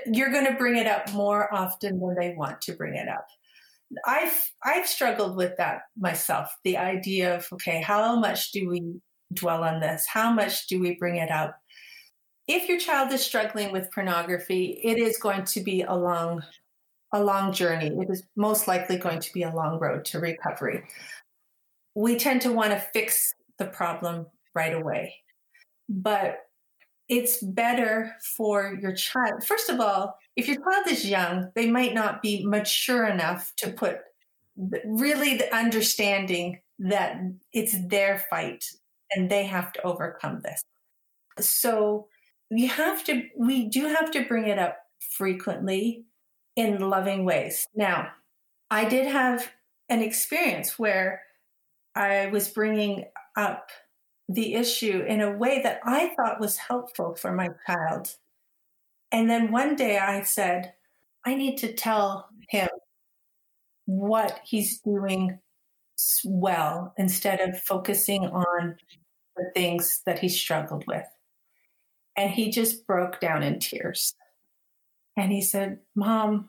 You're 0.06 0.30
going 0.30 0.46
to 0.46 0.54
bring 0.54 0.76
it 0.76 0.86
up 0.86 1.12
more 1.12 1.52
often 1.52 1.98
than 1.98 2.14
they 2.14 2.34
want 2.36 2.60
to 2.62 2.72
bring 2.72 2.94
it 2.94 3.08
up. 3.08 3.26
I've 4.06 4.52
I've 4.64 4.86
struggled 4.86 5.36
with 5.36 5.56
that 5.58 5.82
myself. 5.98 6.48
The 6.64 6.76
idea 6.76 7.36
of 7.36 7.48
okay, 7.54 7.80
how 7.80 8.16
much 8.18 8.52
do 8.52 8.68
we 8.68 9.00
dwell 9.32 9.64
on 9.64 9.80
this? 9.80 10.06
How 10.06 10.32
much 10.32 10.66
do 10.66 10.80
we 10.80 10.96
bring 10.96 11.16
it 11.16 11.30
up? 11.30 11.56
If 12.46 12.68
your 12.68 12.78
child 12.78 13.12
is 13.12 13.24
struggling 13.24 13.72
with 13.72 13.92
pornography, 13.92 14.80
it 14.82 14.98
is 14.98 15.18
going 15.18 15.44
to 15.44 15.60
be 15.60 15.82
a 15.82 15.94
long 15.94 16.42
a 17.12 17.22
long 17.22 17.52
journey. 17.52 17.88
It 17.88 18.10
is 18.10 18.22
most 18.36 18.68
likely 18.68 18.96
going 18.96 19.20
to 19.20 19.32
be 19.32 19.42
a 19.42 19.54
long 19.54 19.78
road 19.78 20.04
to 20.06 20.20
recovery. 20.20 20.84
We 21.94 22.16
tend 22.16 22.42
to 22.42 22.52
want 22.52 22.70
to 22.70 22.78
fix 22.92 23.34
the 23.58 23.66
problem 23.66 24.26
right 24.54 24.72
away. 24.72 25.16
But 25.88 26.38
it's 27.08 27.42
better 27.42 28.14
for 28.36 28.78
your 28.80 28.92
child. 28.92 29.44
First 29.44 29.68
of 29.68 29.80
all, 29.80 30.16
if 30.40 30.48
your 30.48 30.56
child 30.56 30.86
is 30.88 31.04
young, 31.04 31.50
they 31.54 31.70
might 31.70 31.92
not 31.92 32.22
be 32.22 32.46
mature 32.46 33.06
enough 33.06 33.52
to 33.58 33.70
put 33.70 33.98
really 34.86 35.36
the 35.36 35.54
understanding 35.54 36.60
that 36.78 37.20
it's 37.52 37.76
their 37.88 38.24
fight 38.30 38.64
and 39.10 39.30
they 39.30 39.44
have 39.44 39.70
to 39.74 39.82
overcome 39.82 40.40
this. 40.42 40.62
So 41.38 42.06
you 42.50 42.68
have 42.68 43.04
to, 43.04 43.22
we 43.36 43.68
do 43.68 43.86
have 43.86 44.10
to 44.12 44.24
bring 44.24 44.48
it 44.48 44.58
up 44.58 44.78
frequently 45.16 46.04
in 46.56 46.88
loving 46.88 47.26
ways. 47.26 47.66
Now, 47.74 48.08
I 48.70 48.86
did 48.86 49.06
have 49.06 49.50
an 49.90 50.00
experience 50.00 50.78
where 50.78 51.20
I 51.94 52.28
was 52.28 52.48
bringing 52.48 53.04
up 53.36 53.68
the 54.26 54.54
issue 54.54 55.04
in 55.06 55.20
a 55.20 55.36
way 55.36 55.60
that 55.62 55.80
I 55.84 56.14
thought 56.14 56.40
was 56.40 56.56
helpful 56.56 57.14
for 57.14 57.32
my 57.32 57.48
child. 57.66 58.14
And 59.12 59.28
then 59.28 59.50
one 59.50 59.76
day 59.76 59.98
I 59.98 60.22
said, 60.22 60.74
I 61.24 61.34
need 61.34 61.58
to 61.58 61.72
tell 61.72 62.28
him 62.48 62.68
what 63.86 64.40
he's 64.44 64.80
doing 64.80 65.38
well 66.24 66.94
instead 66.96 67.40
of 67.40 67.60
focusing 67.60 68.24
on 68.24 68.76
the 69.36 69.50
things 69.54 70.02
that 70.06 70.18
he 70.18 70.28
struggled 70.28 70.84
with. 70.86 71.06
And 72.16 72.30
he 72.30 72.50
just 72.50 72.86
broke 72.86 73.20
down 73.20 73.42
in 73.42 73.58
tears. 73.58 74.14
And 75.16 75.32
he 75.32 75.42
said, 75.42 75.80
Mom, 75.94 76.48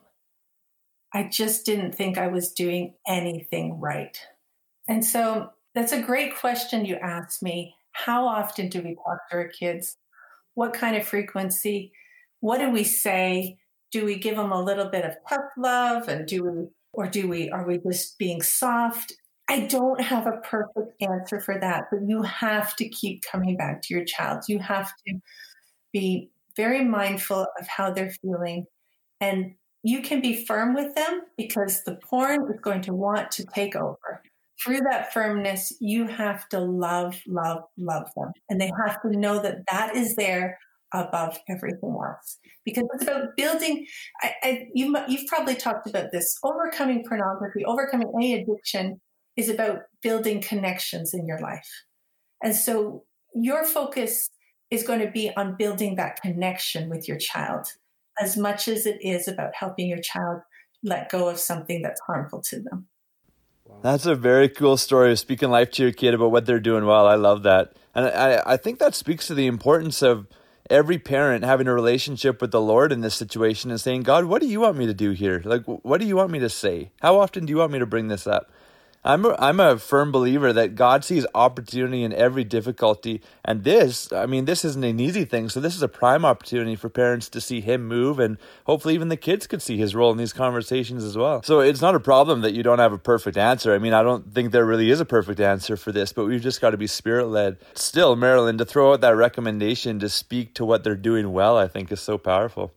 I 1.12 1.24
just 1.24 1.66
didn't 1.66 1.94
think 1.94 2.16
I 2.16 2.28
was 2.28 2.52
doing 2.52 2.94
anything 3.06 3.80
right. 3.80 4.18
And 4.88 5.04
so 5.04 5.50
that's 5.74 5.92
a 5.92 6.02
great 6.02 6.36
question 6.36 6.84
you 6.84 6.96
asked 6.96 7.42
me. 7.42 7.74
How 7.92 8.26
often 8.26 8.68
do 8.68 8.80
we 8.82 8.94
talk 8.94 9.28
to 9.30 9.36
our 9.36 9.48
kids? 9.48 9.96
What 10.54 10.74
kind 10.74 10.96
of 10.96 11.06
frequency? 11.06 11.92
What 12.42 12.58
do 12.58 12.70
we 12.70 12.82
say? 12.82 13.56
Do 13.92 14.04
we 14.04 14.18
give 14.18 14.36
them 14.36 14.50
a 14.50 14.60
little 14.60 14.88
bit 14.88 15.04
of 15.04 15.14
tough 15.28 15.50
love 15.56 16.08
and 16.08 16.26
do 16.26 16.42
we 16.42 16.66
or 16.92 17.06
do 17.06 17.28
we 17.28 17.48
are 17.50 17.64
we 17.64 17.78
just 17.78 18.18
being 18.18 18.42
soft? 18.42 19.12
I 19.48 19.60
don't 19.60 20.00
have 20.00 20.26
a 20.26 20.40
perfect 20.42 21.00
answer 21.00 21.40
for 21.40 21.60
that, 21.60 21.84
but 21.90 22.00
you 22.06 22.22
have 22.22 22.74
to 22.76 22.88
keep 22.88 23.22
coming 23.22 23.56
back 23.56 23.80
to 23.82 23.94
your 23.94 24.04
child. 24.04 24.42
You 24.48 24.58
have 24.58 24.90
to 25.06 25.14
be 25.92 26.30
very 26.56 26.84
mindful 26.84 27.46
of 27.60 27.68
how 27.68 27.92
they're 27.92 28.10
feeling 28.10 28.66
and 29.20 29.54
you 29.84 30.02
can 30.02 30.20
be 30.20 30.44
firm 30.44 30.74
with 30.74 30.96
them 30.96 31.22
because 31.38 31.84
the 31.84 31.96
porn 32.08 32.40
is 32.52 32.60
going 32.60 32.82
to 32.82 32.92
want 32.92 33.30
to 33.32 33.46
take 33.46 33.76
over 33.76 34.22
through 34.62 34.80
that 34.90 35.12
firmness, 35.12 35.72
you 35.80 36.06
have 36.06 36.48
to 36.50 36.60
love, 36.60 37.20
love, 37.26 37.64
love 37.76 38.10
them. 38.16 38.32
And 38.48 38.60
they 38.60 38.70
have 38.84 39.00
to 39.02 39.16
know 39.16 39.40
that 39.40 39.58
that 39.70 39.96
is 39.96 40.14
there 40.16 40.58
above 40.94 41.38
everything 41.48 41.96
else. 42.04 42.38
Because 42.64 42.84
it's 42.94 43.02
about 43.02 43.36
building, 43.36 43.86
I, 44.20 44.32
I, 44.42 44.68
you, 44.74 44.96
you've 45.08 45.26
probably 45.26 45.54
talked 45.54 45.88
about 45.88 46.12
this 46.12 46.38
overcoming 46.44 47.04
pornography, 47.06 47.64
overcoming 47.64 48.12
any 48.16 48.34
addiction 48.34 49.00
is 49.36 49.48
about 49.48 49.80
building 50.02 50.40
connections 50.40 51.14
in 51.14 51.26
your 51.26 51.40
life. 51.40 51.68
And 52.42 52.54
so 52.54 53.04
your 53.34 53.64
focus 53.64 54.28
is 54.70 54.82
going 54.82 55.00
to 55.00 55.10
be 55.10 55.30
on 55.36 55.56
building 55.56 55.96
that 55.96 56.20
connection 56.20 56.88
with 56.88 57.08
your 57.08 57.18
child 57.18 57.66
as 58.20 58.36
much 58.36 58.68
as 58.68 58.86
it 58.86 58.98
is 59.00 59.26
about 59.28 59.54
helping 59.54 59.88
your 59.88 60.00
child 60.00 60.40
let 60.82 61.10
go 61.10 61.28
of 61.28 61.38
something 61.38 61.82
that's 61.82 62.00
harmful 62.06 62.42
to 62.42 62.60
them. 62.60 62.86
That's 63.82 64.06
a 64.06 64.14
very 64.14 64.48
cool 64.48 64.76
story 64.76 65.12
of 65.12 65.18
speaking 65.18 65.50
life 65.50 65.70
to 65.72 65.82
your 65.82 65.92
kid 65.92 66.14
about 66.14 66.30
what 66.30 66.46
they're 66.46 66.60
doing 66.60 66.84
well. 66.84 67.06
I 67.06 67.14
love 67.14 67.42
that. 67.44 67.74
And 67.94 68.06
I, 68.06 68.42
I 68.44 68.56
think 68.56 68.78
that 68.78 68.94
speaks 68.94 69.26
to 69.28 69.34
the 69.34 69.46
importance 69.46 70.02
of 70.02 70.26
every 70.72 70.98
parent 70.98 71.44
having 71.44 71.68
a 71.68 71.74
relationship 71.74 72.40
with 72.40 72.50
the 72.50 72.60
Lord 72.60 72.92
in 72.92 73.02
this 73.02 73.14
situation 73.14 73.70
and 73.70 73.80
saying, 73.80 74.02
God, 74.02 74.24
what 74.24 74.40
do 74.40 74.48
you 74.48 74.60
want 74.60 74.78
me 74.78 74.86
to 74.86 74.94
do 74.94 75.10
here? 75.10 75.42
Like, 75.44 75.64
what 75.66 76.00
do 76.00 76.06
you 76.06 76.16
want 76.16 76.30
me 76.30 76.38
to 76.38 76.48
say? 76.48 76.90
How 77.00 77.20
often 77.20 77.44
do 77.44 77.50
you 77.50 77.58
want 77.58 77.72
me 77.72 77.78
to 77.78 77.86
bring 77.86 78.08
this 78.08 78.26
up? 78.26 78.50
I'm 79.04 79.24
a, 79.24 79.34
I'm 79.38 79.58
a 79.58 79.78
firm 79.78 80.12
believer 80.12 80.52
that 80.52 80.76
God 80.76 81.04
sees 81.04 81.26
opportunity 81.34 82.04
in 82.04 82.12
every 82.12 82.44
difficulty. 82.44 83.20
And 83.44 83.64
this, 83.64 84.12
I 84.12 84.26
mean, 84.26 84.44
this 84.44 84.64
isn't 84.64 84.84
an 84.84 85.00
easy 85.00 85.24
thing. 85.24 85.48
So 85.48 85.58
this 85.58 85.74
is 85.74 85.82
a 85.82 85.88
prime 85.88 86.24
opportunity 86.24 86.76
for 86.76 86.88
parents 86.88 87.28
to 87.30 87.40
see 87.40 87.60
him 87.60 87.86
move. 87.88 88.20
And 88.20 88.38
hopefully 88.64 88.94
even 88.94 89.08
the 89.08 89.16
kids 89.16 89.48
could 89.48 89.60
see 89.60 89.76
his 89.76 89.96
role 89.96 90.12
in 90.12 90.18
these 90.18 90.32
conversations 90.32 91.02
as 91.02 91.16
well. 91.16 91.42
So 91.42 91.58
it's 91.60 91.80
not 91.80 91.96
a 91.96 92.00
problem 92.00 92.42
that 92.42 92.54
you 92.54 92.62
don't 92.62 92.78
have 92.78 92.92
a 92.92 92.98
perfect 92.98 93.36
answer. 93.36 93.74
I 93.74 93.78
mean, 93.78 93.92
I 93.92 94.04
don't 94.04 94.32
think 94.32 94.52
there 94.52 94.64
really 94.64 94.90
is 94.90 95.00
a 95.00 95.04
perfect 95.04 95.40
answer 95.40 95.76
for 95.76 95.90
this, 95.90 96.12
but 96.12 96.26
we've 96.26 96.40
just 96.40 96.60
got 96.60 96.70
to 96.70 96.76
be 96.76 96.86
spirit 96.86 97.26
led. 97.26 97.56
Still, 97.74 98.14
Marilyn, 98.14 98.58
to 98.58 98.64
throw 98.64 98.92
out 98.92 99.00
that 99.00 99.16
recommendation 99.16 99.98
to 99.98 100.08
speak 100.08 100.54
to 100.54 100.64
what 100.64 100.84
they're 100.84 100.94
doing 100.94 101.32
well, 101.32 101.58
I 101.58 101.66
think 101.66 101.90
is 101.90 102.00
so 102.00 102.18
powerful. 102.18 102.72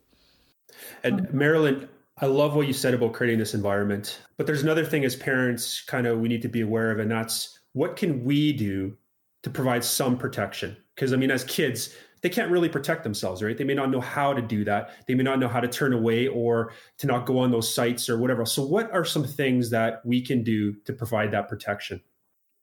And 1.04 1.32
Marilyn, 1.32 1.88
I 2.22 2.28
love 2.28 2.56
what 2.56 2.68
you 2.68 2.74
said 2.74 2.94
about 2.94 3.14
creating 3.14 3.40
this 3.40 3.54
environment. 3.54 4.20
But 4.38 4.48
there's 4.48 4.64
another 4.64 4.86
thing 4.86 5.04
as 5.04 5.16
parents, 5.16 5.84
kind 5.86 6.08
of, 6.08 6.20
we 6.20 6.30
need 6.30 6.42
to 6.44 6.48
be 6.48 6.62
aware 6.62 6.92
of, 6.92 7.00
and 7.00 7.12
that's 7.12 7.60
what 7.74 7.98
can 7.98 8.24
we 8.24 8.54
do 8.54 8.96
to 9.44 9.50
provide 9.50 9.84
some 9.84 10.18
protection? 10.18 10.78
Because, 10.96 11.12
I 11.12 11.18
mean, 11.18 11.30
as 11.30 11.44
kids, 11.44 11.94
they 12.22 12.30
can't 12.30 12.50
really 12.50 12.70
protect 12.70 13.04
themselves, 13.04 13.44
right? 13.44 13.58
They 13.58 13.66
may 13.66 13.74
not 13.74 13.92
know 13.92 14.00
how 14.00 14.34
to 14.34 14.42
do 14.42 14.64
that. 14.64 14.92
They 15.08 15.14
may 15.14 15.24
not 15.24 15.40
know 15.40 15.50
how 15.50 15.60
to 15.60 15.68
turn 15.68 15.92
away 15.92 16.28
or 16.28 16.72
to 17.00 17.08
not 17.08 17.26
go 17.26 17.38
on 17.38 17.52
those 17.52 17.72
sites 17.72 18.10
or 18.10 18.18
whatever. 18.18 18.46
So, 18.46 18.66
what 18.66 18.92
are 18.94 19.04
some 19.04 19.26
things 19.26 19.70
that 19.72 20.04
we 20.06 20.22
can 20.22 20.42
do 20.42 20.74
to 20.86 20.94
provide 20.94 21.32
that 21.32 21.50
protection? 21.50 22.02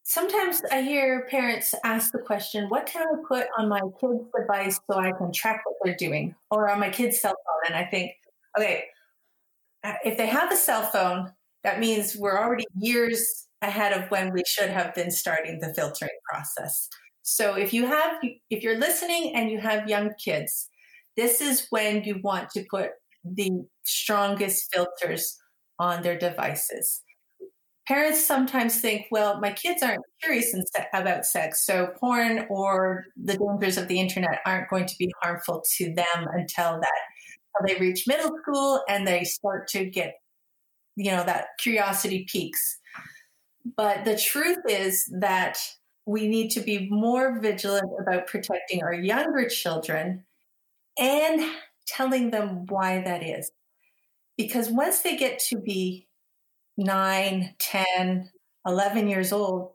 Sometimes 0.03 0.63
I 0.73 0.81
hear 0.81 1.27
parents 1.31 1.75
ask 1.85 2.11
the 2.11 2.19
question, 2.19 2.69
What 2.71 2.87
can 2.87 3.07
I 3.07 3.13
put 3.29 3.47
on 3.57 3.69
my 3.69 3.83
kid's 4.01 4.25
device 4.37 4.81
so 4.91 4.99
I 4.99 5.13
can 5.13 5.31
track 5.31 5.63
what 5.65 5.77
they're 5.85 5.95
doing 5.95 6.35
or 6.51 6.69
on 6.69 6.81
my 6.81 6.91
kid's 6.91 7.21
cell 7.21 7.37
phone? 7.47 7.73
And 7.73 7.77
I 7.77 7.89
think, 7.89 8.13
okay, 8.59 8.87
if 10.05 10.17
they 10.17 10.27
have 10.27 10.53
a 10.53 10.57
cell 10.57 10.83
phone, 10.83 11.33
that 11.65 11.81
means 11.81 12.17
we're 12.17 12.39
already 12.39 12.65
years 12.77 13.47
ahead 13.63 13.93
of 13.93 14.11
when 14.11 14.33
we 14.33 14.43
should 14.47 14.71
have 14.71 14.95
been 14.95 15.11
starting 15.11 15.61
the 15.61 15.73
filtering 15.75 16.11
process. 16.31 16.89
So 17.23 17.55
if 17.55 17.73
you 17.73 17.87
have, 17.87 18.17
if 18.51 18.63
you're 18.63 18.79
listening 18.79 19.33
and 19.35 19.51
you 19.51 19.59
have 19.61 19.89
young 19.89 20.11
kids, 20.23 20.69
this 21.17 21.41
is 21.41 21.67
when 21.71 22.03
you 22.05 22.21
want 22.23 22.51
to 22.51 22.65
put 22.71 22.91
the 23.25 23.51
strongest 23.85 24.75
filters 24.75 25.39
on 25.79 26.03
their 26.03 26.19
devices. 26.19 27.03
Parents 27.87 28.25
sometimes 28.25 28.81
think, 28.81 29.07
well, 29.11 29.41
my 29.41 29.53
kids 29.53 29.83
aren't 29.83 30.03
curious 30.23 30.55
about 30.95 31.27
sex, 31.27 31.67
so 31.67 31.89
porn 31.99 32.47
or 32.49 33.05
the 33.17 33.37
dangers 33.37 33.77
of 33.77 33.89
the 33.89 33.99
internet 33.99 34.39
aren't 34.47 34.71
going 34.71 34.87
to 34.87 34.95
be 34.99 35.13
harmful 35.21 35.63
to 35.79 35.93
them 35.95 36.27
until 36.33 36.79
that 36.81 37.01
they 37.67 37.77
reach 37.77 38.07
middle 38.07 38.31
school 38.43 38.83
and 38.89 39.07
they 39.07 39.25
start 39.25 39.69
to 39.69 39.85
get, 39.85 40.15
you 40.97 41.11
know, 41.11 41.25
that 41.25 41.49
curiosity 41.59 42.27
peaks. 42.31 42.79
But 43.77 44.05
the 44.05 44.17
truth 44.17 44.59
is 44.69 45.07
that 45.21 45.59
we 46.07 46.27
need 46.29 46.51
to 46.51 46.61
be 46.61 46.89
more 46.91 47.41
vigilant 47.41 47.91
about 48.01 48.27
protecting 48.27 48.83
our 48.83 48.93
younger 48.93 49.49
children 49.49 50.25
and 50.99 51.43
telling 51.87 52.31
them 52.31 52.67
why 52.67 53.01
that 53.03 53.23
is. 53.23 53.51
Because 54.37 54.69
once 54.69 55.01
they 55.01 55.17
get 55.17 55.39
to 55.51 55.59
be 55.59 56.09
9, 56.77 57.55
10, 57.59 58.31
11 58.67 59.09
years 59.09 59.33
old, 59.33 59.73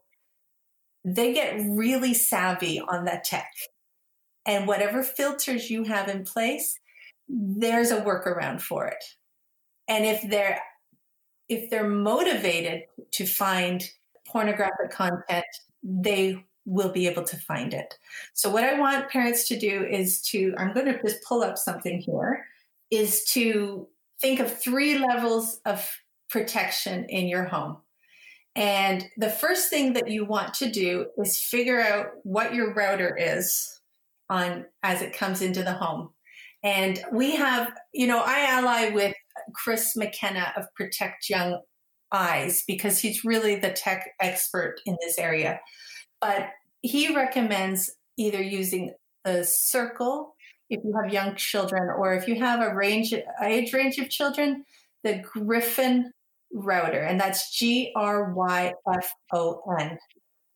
they 1.06 1.34
get 1.34 1.56
really 1.70 2.13
savvy 2.13 2.82
on 2.82 3.06
that 3.06 3.24
tech. 3.24 3.52
And 4.46 4.68
whatever 4.68 5.04
filters 5.04 5.70
you 5.70 5.84
have 5.84 6.10
in 6.10 6.24
place, 6.24 6.80
there's 7.28 7.92
a 7.92 8.02
workaround 8.02 8.62
for 8.62 8.88
it. 8.88 9.04
And 9.88 10.06
if 10.06 10.30
they're 10.30 10.60
if 11.50 11.70
they're 11.70 11.88
motivated 11.88 12.84
to 13.12 13.26
find 13.26 13.84
pornographic 14.28 14.92
content, 14.92 15.46
they 15.82 16.46
will 16.66 16.92
be 16.92 17.08
able 17.08 17.24
to 17.24 17.38
find 17.38 17.74
it. 17.74 17.98
So 18.34 18.50
what 18.50 18.66
I 18.66 18.78
want 18.78 19.10
parents 19.10 19.48
to 19.48 19.58
do 19.58 19.86
is 19.86 20.22
to 20.24 20.54
I'm 20.58 20.74
going 20.74 20.88
to 20.88 21.02
just 21.02 21.24
pull 21.24 21.42
up 21.44 21.58
something 21.58 22.00
here 22.00 22.46
is 22.92 23.24
to 23.26 23.88
think 24.20 24.40
of 24.40 24.60
three 24.60 24.98
levels 24.98 25.60
of 25.66 25.90
protection 26.30 27.06
in 27.06 27.28
your 27.28 27.46
home. 27.46 27.78
And 28.56 29.08
the 29.18 29.30
first 29.30 29.70
thing 29.70 29.94
that 29.94 30.10
you 30.10 30.26
want 30.26 30.56
to 30.56 30.70
do 30.70 31.08
is 31.18 31.40
figure 31.40 31.80
out 31.80 32.08
what 32.24 32.56
your 32.56 32.74
router 32.74 33.16
is 33.16 33.80
on 34.30 34.66
as 34.84 35.02
it 35.02 35.13
comes 35.13 35.42
into 35.42 35.63
the 35.63 35.74
home. 35.74 36.10
And 36.63 37.00
we 37.12 37.36
have, 37.36 37.72
you 37.93 38.08
know, 38.08 38.20
I 38.20 38.46
ally 38.50 38.89
with 38.89 39.13
Chris 39.54 39.96
McKenna 39.96 40.54
of 40.58 40.65
Protect 40.76 41.30
Young 41.30 41.62
Eyes 42.12 42.63
because 42.67 43.00
he's 43.00 43.24
really 43.24 43.56
the 43.56 43.72
tech 43.72 44.10
expert 44.20 44.76
in 44.86 44.98
this 45.02 45.17
area. 45.17 45.60
But 46.20 46.50
he 46.82 47.15
recommends 47.15 47.91
either 48.17 48.41
using 48.41 48.93
the 49.24 49.43
circle 49.43 50.36
if 50.70 50.84
you 50.84 50.93
have 51.02 51.13
young 51.13 51.36
children 51.36 51.89
or 51.98 52.13
if 52.13 52.28
you 52.28 52.36
have 52.36 52.62
a 52.62 52.74
range 52.76 53.13
age 53.41 53.74
range 53.74 53.98
of 54.00 54.10
children 54.10 54.65
the 55.04 55.24
Gryphon 55.34 56.12
router, 56.54 57.00
and 57.00 57.20
that's 57.20 57.56
G 57.58 57.91
R 57.96 58.34
Y 58.34 58.74
F 58.93 59.12
O 59.34 59.62
N. 59.80 59.98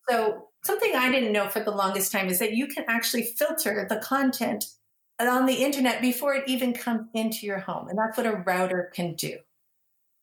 So, 0.08 0.48
something 0.64 0.94
I 0.94 1.10
didn't 1.10 1.32
know 1.32 1.48
for 1.48 1.60
the 1.60 1.70
longest 1.70 2.12
time 2.12 2.28
is 2.28 2.38
that 2.38 2.52
you 2.52 2.66
can 2.66 2.84
actually 2.88 3.34
filter 3.38 3.86
the 3.88 3.96
content 3.96 4.64
on 5.28 5.46
the 5.46 5.62
internet 5.62 6.00
before 6.00 6.34
it 6.34 6.44
even 6.46 6.72
comes 6.72 7.08
into 7.14 7.46
your 7.46 7.58
home. 7.58 7.88
And 7.88 7.98
that's 7.98 8.16
what 8.16 8.26
a 8.26 8.42
router 8.46 8.90
can 8.94 9.14
do. 9.14 9.38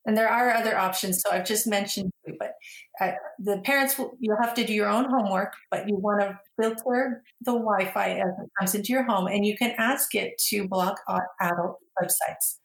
And 0.06 0.18
there 0.18 0.30
are 0.30 0.52
other 0.52 0.78
options. 0.78 1.22
So 1.22 1.32
I've 1.32 1.46
just 1.46 1.68
mentioned, 1.68 2.12
but 2.40 2.54
uh, 3.00 3.12
the 3.38 3.60
parents, 3.60 3.98
will, 3.98 4.14
you'll 4.20 4.42
have 4.42 4.54
to 4.56 4.66
do 4.66 4.74
your 4.74 4.88
own 4.88 5.06
homework, 5.06 5.54
but 5.70 5.88
you 5.88 5.98
want 5.98 6.22
to 6.22 6.40
filter 6.60 7.22
the 7.42 7.52
Wi 7.52 7.92
Fi 7.92 8.12
as 8.14 8.30
it 8.42 8.50
comes 8.58 8.76
into 8.76 8.94
your 8.94 9.04
home. 9.04 9.28
And 9.28 9.46
you 9.46 9.58
can 9.58 9.76
ask 9.78 10.16
it 10.16 10.38
to 10.50 10.68
block 10.68 11.00
adult 11.42 11.78
websites. 12.02 12.58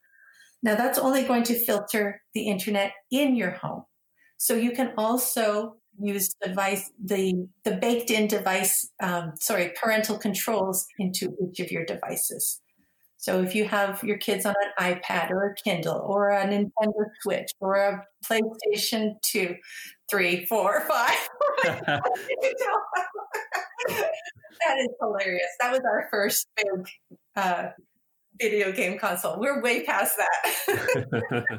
Now, 0.62 0.76
that's 0.76 0.98
only 0.98 1.24
going 1.24 1.42
to 1.44 1.64
filter 1.66 2.22
the 2.32 2.48
internet 2.48 2.92
in 3.10 3.36
your 3.36 3.50
home. 3.50 3.84
So 4.38 4.54
you 4.54 4.70
can 4.70 4.94
also 4.96 5.76
use 6.00 6.34
device 6.42 6.90
the 7.02 7.48
the 7.64 7.76
baked 7.76 8.10
in 8.10 8.26
device 8.26 8.90
um, 9.02 9.32
sorry 9.40 9.72
parental 9.80 10.18
controls 10.18 10.86
into 10.98 11.34
each 11.42 11.60
of 11.60 11.70
your 11.70 11.84
devices. 11.84 12.60
So 13.16 13.42
if 13.42 13.54
you 13.54 13.66
have 13.66 14.04
your 14.04 14.18
kids 14.18 14.44
on 14.44 14.54
an 14.78 14.96
ipad 14.96 15.30
or 15.30 15.50
a 15.50 15.54
kindle 15.54 16.04
or 16.06 16.28
a 16.28 16.44
nintendo 16.44 17.06
switch 17.22 17.48
or 17.58 17.76
a 17.76 18.06
playstation 18.26 19.14
2 19.22 19.54
3 20.10 20.44
4 20.44 20.80
5 20.82 21.28
that 23.88 24.78
is 24.78 24.88
hilarious. 25.00 25.48
That 25.60 25.72
was 25.72 25.80
our 25.80 26.08
first 26.10 26.46
big 26.56 26.86
uh, 27.36 27.68
video 28.40 28.72
game 28.72 28.98
console. 28.98 29.38
We're 29.38 29.62
way 29.62 29.84
past 29.84 30.16
that. 30.18 31.44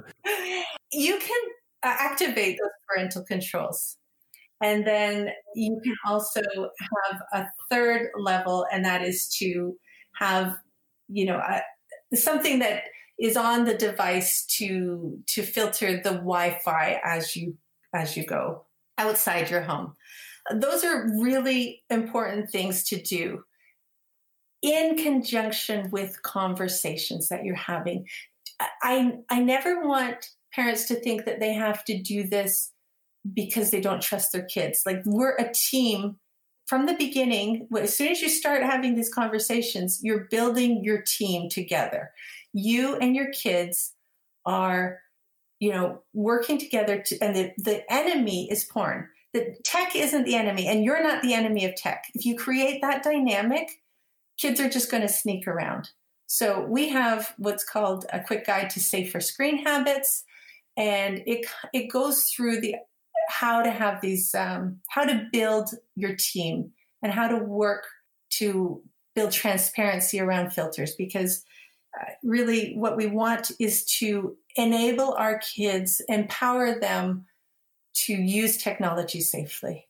You 0.91 1.19
can 1.19 1.41
uh, 1.83 1.95
activate 1.99 2.57
those 2.61 2.71
parental 2.87 3.23
controls 3.23 3.97
and 4.61 4.85
then 4.85 5.29
you 5.55 5.79
can 5.83 5.95
also 6.05 6.41
have 6.51 7.21
a 7.33 7.45
third 7.69 8.09
level, 8.17 8.65
and 8.71 8.85
that 8.85 9.01
is 9.01 9.27
to 9.39 9.75
have, 10.17 10.55
you 11.07 11.25
know, 11.25 11.37
a, 11.37 11.61
something 12.15 12.59
that 12.59 12.83
is 13.19 13.37
on 13.37 13.65
the 13.65 13.73
device 13.73 14.45
to 14.45 15.17
to 15.27 15.41
filter 15.41 15.97
the 15.97 16.11
Wi-Fi 16.11 16.99
as 17.03 17.35
you 17.35 17.57
as 17.93 18.17
you 18.17 18.25
go 18.25 18.65
outside 18.97 19.49
your 19.49 19.61
home. 19.61 19.93
Those 20.53 20.83
are 20.83 21.09
really 21.19 21.83
important 21.89 22.49
things 22.49 22.83
to 22.85 23.01
do 23.01 23.43
in 24.61 24.95
conjunction 24.95 25.89
with 25.91 26.21
conversations 26.23 27.27
that 27.29 27.43
you're 27.43 27.55
having. 27.55 28.05
I 28.81 29.13
I 29.29 29.39
never 29.41 29.87
want 29.87 30.29
parents 30.53 30.85
to 30.85 30.95
think 30.95 31.25
that 31.25 31.39
they 31.39 31.53
have 31.53 31.83
to 31.85 32.01
do 32.01 32.27
this 32.27 32.71
because 33.33 33.71
they 33.71 33.81
don't 33.81 34.01
trust 34.01 34.31
their 34.31 34.45
kids. 34.45 34.83
Like 34.85 35.01
we're 35.05 35.35
a 35.35 35.51
team 35.53 36.17
from 36.65 36.85
the 36.85 36.95
beginning. 36.95 37.67
As 37.77 37.95
soon 37.95 38.09
as 38.09 38.21
you 38.21 38.29
start 38.29 38.63
having 38.63 38.95
these 38.95 39.13
conversations, 39.13 39.99
you're 40.01 40.27
building 40.31 40.83
your 40.83 41.01
team 41.01 41.49
together. 41.49 42.11
You 42.53 42.95
and 42.95 43.15
your 43.15 43.31
kids 43.31 43.93
are, 44.45 44.99
you 45.59 45.71
know, 45.71 46.01
working 46.13 46.57
together 46.57 47.01
to, 47.01 47.19
and 47.19 47.35
the, 47.35 47.51
the 47.57 47.91
enemy 47.91 48.49
is 48.51 48.63
porn. 48.63 49.09
The 49.33 49.55
tech 49.65 49.95
isn't 49.95 50.23
the 50.23 50.35
enemy, 50.35 50.65
and 50.67 50.85
you're 50.85 51.03
not 51.03 51.21
the 51.21 51.33
enemy 51.33 51.65
of 51.65 51.75
tech. 51.75 52.05
If 52.13 52.25
you 52.25 52.37
create 52.37 52.81
that 52.81 53.03
dynamic, 53.03 53.69
kids 54.37 54.61
are 54.61 54.69
just 54.69 54.89
going 54.89 55.03
to 55.03 55.09
sneak 55.09 55.45
around. 55.45 55.89
So 56.27 56.61
we 56.61 56.89
have 56.89 57.33
what's 57.37 57.63
called 57.63 58.05
a 58.13 58.21
quick 58.21 58.45
guide 58.45 58.69
to 58.71 58.79
safer 58.79 59.19
screen 59.19 59.63
habits 59.63 60.23
and 60.77 61.23
it 61.25 61.45
it 61.73 61.87
goes 61.87 62.23
through 62.25 62.59
the 62.59 62.75
how 63.29 63.61
to 63.61 63.71
have 63.71 64.01
these, 64.01 64.33
um, 64.35 64.79
how 64.89 65.03
to 65.03 65.27
build 65.31 65.69
your 65.95 66.15
team 66.15 66.71
and 67.01 67.11
how 67.11 67.27
to 67.27 67.37
work 67.37 67.85
to 68.31 68.81
build 69.15 69.31
transparency 69.31 70.19
around 70.19 70.51
filters 70.51 70.95
because 70.95 71.43
uh, 71.99 72.11
really 72.23 72.73
what 72.75 72.97
we 72.97 73.07
want 73.07 73.51
is 73.59 73.85
to 73.85 74.35
enable 74.55 75.13
our 75.13 75.39
kids, 75.39 76.01
empower 76.09 76.79
them 76.79 77.25
to 77.93 78.13
use 78.13 78.57
technology 78.57 79.21
safely. 79.21 79.87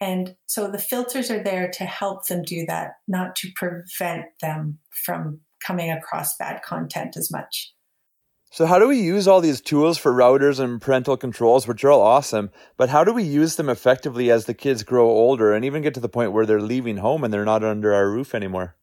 And 0.00 0.34
so 0.46 0.70
the 0.70 0.78
filters 0.78 1.30
are 1.30 1.42
there 1.42 1.70
to 1.74 1.84
help 1.84 2.26
them 2.26 2.42
do 2.42 2.64
that, 2.66 2.94
not 3.06 3.36
to 3.36 3.50
prevent 3.54 4.24
them 4.40 4.78
from 5.04 5.40
coming 5.64 5.90
across 5.90 6.36
bad 6.36 6.62
content 6.62 7.16
as 7.16 7.30
much. 7.30 7.72
So 8.52 8.66
how 8.66 8.78
do 8.78 8.86
we 8.86 9.00
use 9.00 9.26
all 9.26 9.40
these 9.40 9.62
tools 9.62 9.96
for 9.96 10.12
routers 10.12 10.60
and 10.60 10.78
parental 10.78 11.16
controls, 11.16 11.66
which 11.66 11.82
are 11.84 11.90
all 11.90 12.02
awesome, 12.02 12.50
but 12.76 12.90
how 12.90 13.02
do 13.02 13.14
we 13.14 13.22
use 13.22 13.56
them 13.56 13.70
effectively 13.70 14.30
as 14.30 14.44
the 14.44 14.52
kids 14.52 14.82
grow 14.82 15.08
older 15.08 15.54
and 15.54 15.64
even 15.64 15.80
get 15.80 15.94
to 15.94 16.00
the 16.00 16.08
point 16.10 16.32
where 16.32 16.44
they're 16.44 16.60
leaving 16.60 16.98
home 16.98 17.24
and 17.24 17.32
they're 17.32 17.46
not 17.46 17.64
under 17.64 17.94
our 17.94 18.10
roof 18.10 18.34
anymore? 18.34 18.76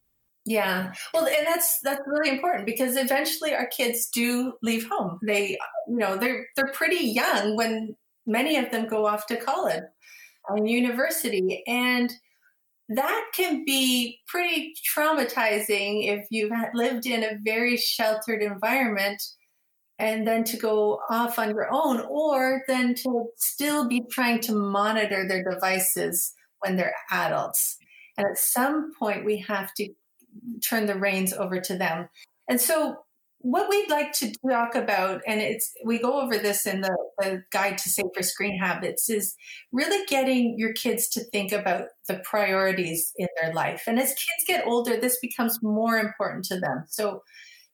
Yeah. 0.43 0.91
Well, 1.13 1.27
and 1.27 1.45
that's 1.45 1.77
that's 1.83 2.01
really 2.07 2.31
important 2.31 2.65
because 2.65 2.97
eventually 2.97 3.53
our 3.53 3.67
kids 3.67 4.09
do 4.09 4.53
leave 4.63 4.87
home. 4.89 5.19
They 5.21 5.49
you 5.87 5.97
know, 5.97 6.17
they're 6.17 6.47
they're 6.55 6.71
pretty 6.73 7.05
young 7.05 7.55
when 7.55 7.95
many 8.25 8.57
of 8.57 8.71
them 8.71 8.87
go 8.87 9.05
off 9.05 9.27
to 9.27 9.35
college 9.37 9.83
and 10.47 10.67
university 10.67 11.63
and 11.67 12.11
that 12.87 13.25
can 13.35 13.63
be 13.65 14.19
pretty 14.25 14.73
traumatizing 14.97 16.07
if 16.07 16.25
you've 16.31 16.51
lived 16.73 17.05
in 17.05 17.23
a 17.23 17.37
very 17.43 17.77
sheltered 17.77 18.41
environment 18.41 19.21
and 19.99 20.25
then 20.25 20.45
to 20.45 20.57
go 20.57 21.01
off 21.09 21.37
on 21.37 21.49
your 21.49 21.67
own, 21.71 21.99
or 22.09 22.63
then 22.67 22.95
to 22.95 23.25
still 23.35 23.87
be 23.87 24.01
trying 24.09 24.39
to 24.39 24.53
monitor 24.53 25.27
their 25.27 25.43
devices 25.43 26.33
when 26.59 26.77
they're 26.77 26.95
adults. 27.11 27.77
And 28.17 28.25
at 28.25 28.37
some 28.37 28.93
point, 28.97 29.25
we 29.25 29.37
have 29.47 29.73
to 29.75 29.89
turn 30.67 30.85
the 30.85 30.97
reins 30.97 31.33
over 31.33 31.59
to 31.59 31.77
them. 31.77 32.07
And 32.47 32.59
so, 32.59 32.97
what 33.41 33.69
we'd 33.69 33.89
like 33.89 34.11
to 34.13 34.33
talk 34.49 34.75
about, 34.75 35.21
and 35.25 35.39
it's 35.39 35.71
we 35.85 35.97
go 35.97 36.19
over 36.21 36.37
this 36.37 36.65
in 36.65 36.81
the, 36.81 36.97
the 37.19 37.43
guide 37.53 37.77
to 37.77 37.89
safer 37.89 38.21
screen 38.21 38.57
habits, 38.57 39.09
is 39.09 39.35
really 39.71 40.05
getting 40.07 40.55
your 40.57 40.73
kids 40.73 41.07
to 41.09 41.23
think 41.25 41.53
about 41.53 41.85
the 42.07 42.21
priorities 42.25 43.13
in 43.17 43.27
their 43.41 43.53
life. 43.53 43.83
And 43.87 43.97
as 43.97 44.09
kids 44.09 44.45
get 44.47 44.67
older, 44.67 44.97
this 44.97 45.17
becomes 45.21 45.59
more 45.61 45.97
important 45.97 46.45
to 46.45 46.59
them. 46.59 46.83
So 46.87 47.23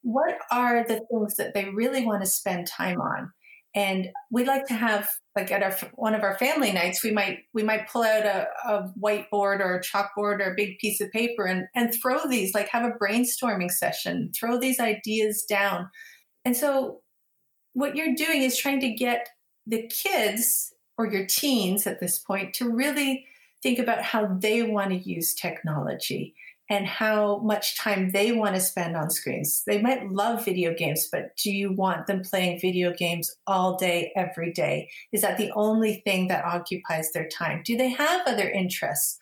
what 0.05 0.37
are 0.51 0.85
the 0.87 1.01
things 1.09 1.35
that 1.37 1.55
they 1.55 1.65
really 1.65 2.05
want 2.05 2.23
to 2.23 2.29
spend 2.29 2.67
time 2.67 3.01
on? 3.01 3.31
And 3.73 4.09
we'd 4.31 4.45
like 4.45 4.67
to 4.67 4.75
have 4.75 5.09
like 5.35 5.51
at 5.51 5.63
our 5.63 5.75
one 5.95 6.13
of 6.13 6.21
our 6.21 6.37
family 6.37 6.71
nights, 6.71 7.03
we 7.03 7.09
might 7.09 7.39
we 7.55 7.63
might 7.63 7.89
pull 7.89 8.03
out 8.03 8.23
a, 8.23 8.47
a 8.65 8.93
whiteboard 9.01 9.59
or 9.61 9.75
a 9.75 9.81
chalkboard 9.81 10.39
or 10.39 10.51
a 10.51 10.55
big 10.55 10.77
piece 10.77 11.01
of 11.01 11.11
paper 11.11 11.43
and 11.45 11.65
and 11.73 11.91
throw 11.91 12.19
these 12.27 12.53
like 12.53 12.69
have 12.69 12.85
a 12.85 12.93
brainstorming 13.03 13.71
session, 13.71 14.31
throw 14.39 14.59
these 14.59 14.79
ideas 14.79 15.43
down. 15.49 15.89
And 16.45 16.55
so 16.55 17.01
what 17.73 17.95
you're 17.95 18.15
doing 18.15 18.43
is 18.43 18.55
trying 18.55 18.79
to 18.81 18.93
get 18.93 19.27
the 19.65 19.87
kids 19.87 20.71
or 20.99 21.07
your 21.07 21.25
teens 21.25 21.87
at 21.87 21.99
this 21.99 22.19
point 22.19 22.53
to 22.53 22.69
really 22.69 23.25
think 23.63 23.79
about 23.79 24.03
how 24.03 24.27
they 24.39 24.61
want 24.61 24.91
to 24.91 24.97
use 24.97 25.33
technology 25.33 26.35
and 26.69 26.87
how 26.87 27.37
much 27.39 27.77
time 27.77 28.11
they 28.11 28.31
want 28.31 28.55
to 28.55 28.61
spend 28.61 28.95
on 28.95 29.09
screens. 29.11 29.63
They 29.67 29.81
might 29.81 30.09
love 30.09 30.43
video 30.43 30.73
games, 30.73 31.07
but 31.11 31.35
do 31.37 31.51
you 31.51 31.71
want 31.71 32.07
them 32.07 32.23
playing 32.23 32.59
video 32.59 32.91
games 32.91 33.35
all 33.45 33.77
day, 33.77 34.11
every 34.15 34.51
day? 34.51 34.89
Is 35.11 35.21
that 35.21 35.37
the 35.37 35.51
only 35.51 36.01
thing 36.05 36.27
that 36.27 36.45
occupies 36.45 37.11
their 37.11 37.27
time? 37.27 37.61
Do 37.63 37.77
they 37.77 37.89
have 37.89 38.21
other 38.25 38.49
interests? 38.49 39.19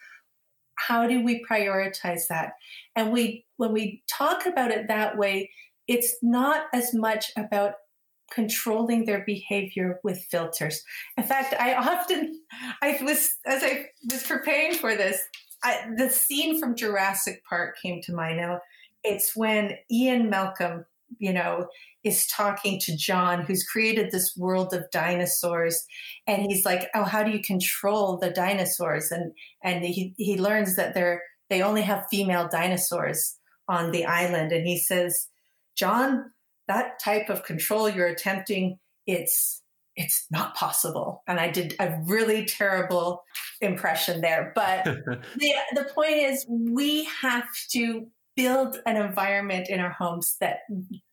How 0.75 1.05
do 1.07 1.21
we 1.23 1.43
prioritize 1.43 2.27
that? 2.29 2.53
And 2.95 3.11
we, 3.11 3.45
when 3.57 3.73
we 3.73 4.03
talk 4.09 4.45
about 4.45 4.71
it 4.71 4.87
that 4.87 5.17
way, 5.17 5.51
it's 5.87 6.15
not 6.21 6.67
as 6.73 6.93
much 6.93 7.31
about 7.37 7.73
controlling 8.31 9.05
their 9.05 9.23
behavior 9.25 9.99
with 10.03 10.25
filters. 10.31 10.83
In 11.17 11.23
fact, 11.23 11.53
I 11.59 11.75
often, 11.75 12.39
I 12.81 12.97
was, 13.03 13.35
as 13.45 13.63
I 13.63 13.87
was 14.09 14.23
preparing 14.23 14.73
for 14.73 14.95
this, 14.95 15.21
I, 15.63 15.87
the 15.97 16.09
scene 16.09 16.59
from 16.59 16.75
Jurassic 16.75 17.43
Park 17.47 17.77
came 17.81 18.01
to 18.03 18.13
mind. 18.13 18.37
Now, 18.37 18.59
it's 19.03 19.35
when 19.35 19.73
Ian 19.91 20.29
Malcolm, 20.29 20.85
you 21.19 21.33
know, 21.33 21.67
is 22.03 22.27
talking 22.27 22.79
to 22.81 22.97
John, 22.97 23.43
who's 23.43 23.63
created 23.63 24.11
this 24.11 24.35
world 24.37 24.73
of 24.73 24.89
dinosaurs, 24.91 25.85
and 26.27 26.41
he's 26.41 26.65
like, 26.65 26.89
"Oh, 26.93 27.03
how 27.03 27.23
do 27.23 27.31
you 27.31 27.41
control 27.41 28.17
the 28.17 28.29
dinosaurs?" 28.29 29.11
And 29.11 29.33
and 29.63 29.83
he 29.83 30.13
he 30.17 30.37
learns 30.37 30.75
that 30.75 30.93
they're 30.93 31.21
they 31.49 31.61
only 31.61 31.81
have 31.81 32.07
female 32.09 32.47
dinosaurs 32.49 33.37
on 33.67 33.91
the 33.91 34.05
island, 34.05 34.51
and 34.51 34.67
he 34.67 34.77
says, 34.77 35.27
"John, 35.75 36.31
that 36.67 36.99
type 36.99 37.29
of 37.29 37.43
control 37.43 37.89
you're 37.89 38.07
attempting, 38.07 38.79
it's 39.07 39.62
it's 39.95 40.25
not 40.31 40.55
possible. 40.55 41.23
And 41.27 41.39
I 41.39 41.49
did 41.49 41.75
a 41.79 41.99
really 42.05 42.45
terrible 42.45 43.23
impression 43.61 44.21
there. 44.21 44.51
But 44.55 44.83
the, 44.85 45.53
the 45.73 45.89
point 45.93 46.13
is, 46.13 46.45
we 46.49 47.05
have 47.21 47.47
to 47.71 48.07
build 48.35 48.77
an 48.85 48.97
environment 48.97 49.69
in 49.69 49.79
our 49.79 49.91
homes 49.91 50.37
that 50.39 50.59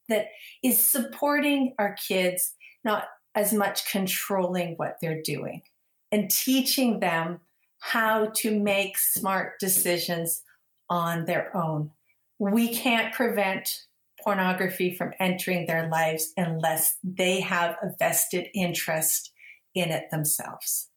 that 0.08 0.26
is 0.62 0.78
supporting 0.78 1.74
our 1.78 1.94
kids, 1.94 2.54
not 2.84 3.04
as 3.34 3.52
much 3.52 3.90
controlling 3.90 4.74
what 4.76 4.96
they're 5.00 5.22
doing 5.22 5.62
and 6.10 6.30
teaching 6.30 7.00
them 7.00 7.40
how 7.78 8.26
to 8.34 8.58
make 8.58 8.98
smart 8.98 9.58
decisions 9.60 10.42
on 10.88 11.24
their 11.24 11.56
own. 11.56 11.90
We 12.38 12.74
can't 12.74 13.14
prevent 13.14 13.84
pornography 14.22 14.94
from 14.94 15.12
entering 15.18 15.66
their 15.66 15.88
lives 15.88 16.32
unless 16.36 16.96
they 17.02 17.40
have 17.40 17.76
a 17.82 17.90
vested 17.98 18.46
interest 18.54 19.32
in 19.74 19.90
it 19.90 20.10
themselves. 20.10 20.88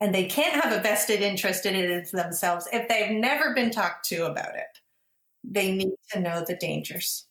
And 0.00 0.14
they 0.14 0.24
can't 0.24 0.62
have 0.62 0.72
a 0.72 0.82
vested 0.82 1.22
interest 1.22 1.66
in 1.66 1.74
it 1.74 2.10
themselves 2.12 2.68
if 2.72 2.88
they've 2.88 3.12
never 3.12 3.54
been 3.54 3.70
talked 3.70 4.06
to 4.06 4.26
about 4.26 4.54
it. 4.54 4.78
They 5.44 5.72
need 5.72 5.94
to 6.12 6.20
know 6.20 6.44
the 6.46 6.56
dangers. 6.56 7.26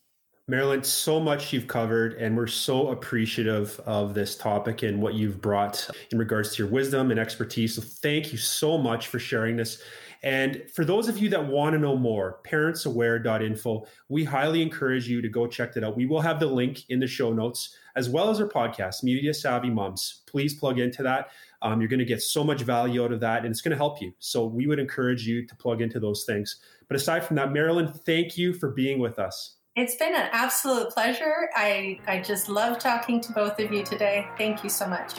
Marilyn, 0.47 0.83
so 0.83 1.21
much 1.21 1.53
you've 1.53 1.67
covered, 1.67 2.15
and 2.15 2.35
we're 2.35 2.47
so 2.47 2.89
appreciative 2.89 3.79
of 3.85 4.13
this 4.13 4.35
topic 4.35 4.83
and 4.83 5.01
what 5.01 5.13
you've 5.13 5.41
brought 5.41 5.89
in 6.11 6.17
regards 6.17 6.53
to 6.53 6.63
your 6.63 6.71
wisdom 6.71 7.11
and 7.11 7.19
expertise. 7.19 7.75
So, 7.75 7.81
thank 7.81 8.33
you 8.33 8.37
so 8.37 8.77
much 8.77 9.07
for 9.07 9.19
sharing 9.19 9.55
this. 9.55 9.81
And 10.23 10.63
for 10.73 10.85
those 10.85 11.09
of 11.09 11.17
you 11.17 11.27
that 11.29 11.47
want 11.47 11.73
to 11.73 11.79
know 11.79 11.97
more, 11.97 12.39
parentsaware.info, 12.45 13.85
we 14.07 14.23
highly 14.23 14.61
encourage 14.61 15.07
you 15.07 15.21
to 15.21 15.27
go 15.27 15.47
check 15.47 15.73
that 15.73 15.83
out. 15.83 15.97
We 15.97 16.05
will 16.05 16.21
have 16.21 16.39
the 16.39 16.47
link 16.47 16.89
in 16.89 16.99
the 16.99 17.07
show 17.07 17.33
notes, 17.33 17.75
as 17.97 18.09
well 18.09 18.29
as 18.29 18.39
our 18.39 18.47
podcast, 18.47 19.03
Media 19.03 19.33
Savvy 19.33 19.69
Moms. 19.69 20.21
Please 20.25 20.53
plug 20.53 20.79
into 20.79 21.03
that. 21.03 21.31
Um, 21.61 21.81
you're 21.81 21.89
going 21.89 21.99
to 21.99 22.05
get 22.05 22.21
so 22.21 22.41
much 22.43 22.61
value 22.61 23.03
out 23.03 23.11
of 23.11 23.19
that, 23.19 23.43
and 23.43 23.51
it's 23.51 23.61
going 23.61 23.71
to 23.71 23.77
help 23.77 24.01
you. 24.01 24.13
So 24.19 24.45
we 24.45 24.65
would 24.65 24.79
encourage 24.79 25.27
you 25.27 25.45
to 25.45 25.55
plug 25.57 25.81
into 25.81 25.99
those 25.99 26.23
things. 26.23 26.57
But 26.87 26.95
aside 26.95 27.25
from 27.25 27.35
that, 27.35 27.51
Marilyn, 27.51 27.91
thank 27.91 28.37
you 28.37 28.53
for 28.53 28.71
being 28.71 28.99
with 28.99 29.19
us. 29.19 29.57
It's 29.75 29.95
been 29.95 30.13
an 30.13 30.29
absolute 30.31 30.91
pleasure. 30.91 31.49
I, 31.55 31.99
I 32.05 32.19
just 32.19 32.47
love 32.47 32.77
talking 32.77 33.19
to 33.21 33.31
both 33.31 33.59
of 33.59 33.73
you 33.73 33.83
today. 33.83 34.27
Thank 34.37 34.63
you 34.63 34.69
so 34.69 34.87
much. 34.87 35.13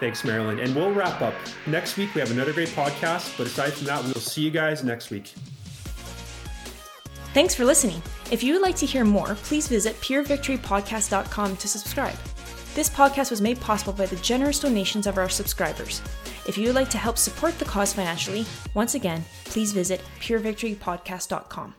Thanks, 0.00 0.24
Marilyn. 0.24 0.58
And 0.58 0.74
we'll 0.74 0.92
wrap 0.92 1.20
up. 1.22 1.34
Next 1.68 1.96
week, 1.96 2.12
we 2.12 2.20
have 2.20 2.32
another 2.32 2.52
great 2.52 2.70
podcast. 2.70 3.38
But 3.38 3.46
aside 3.46 3.74
from 3.74 3.86
that, 3.86 4.02
we'll 4.02 4.14
see 4.14 4.42
you 4.42 4.50
guys 4.50 4.82
next 4.82 5.10
week. 5.10 5.32
Thanks 7.32 7.54
for 7.54 7.64
listening. 7.64 8.02
If 8.32 8.42
you 8.42 8.54
would 8.54 8.62
like 8.62 8.74
to 8.76 8.86
hear 8.86 9.04
more, 9.04 9.36
please 9.36 9.68
visit 9.68 9.94
purevictorypodcast.com 10.00 11.56
to 11.56 11.68
subscribe. 11.68 12.16
This 12.74 12.90
podcast 12.90 13.30
was 13.30 13.40
made 13.40 13.60
possible 13.60 13.92
by 13.92 14.06
the 14.06 14.16
generous 14.16 14.58
donations 14.58 15.06
of 15.06 15.16
our 15.16 15.28
subscribers. 15.28 16.02
If 16.48 16.58
you 16.58 16.66
would 16.66 16.74
like 16.74 16.90
to 16.90 16.98
help 16.98 17.18
support 17.18 17.56
the 17.60 17.66
cause 17.66 17.92
financially, 17.92 18.46
once 18.74 18.96
again, 18.96 19.24
please 19.44 19.72
visit 19.72 20.00
purevictorypodcast.com. 20.18 21.74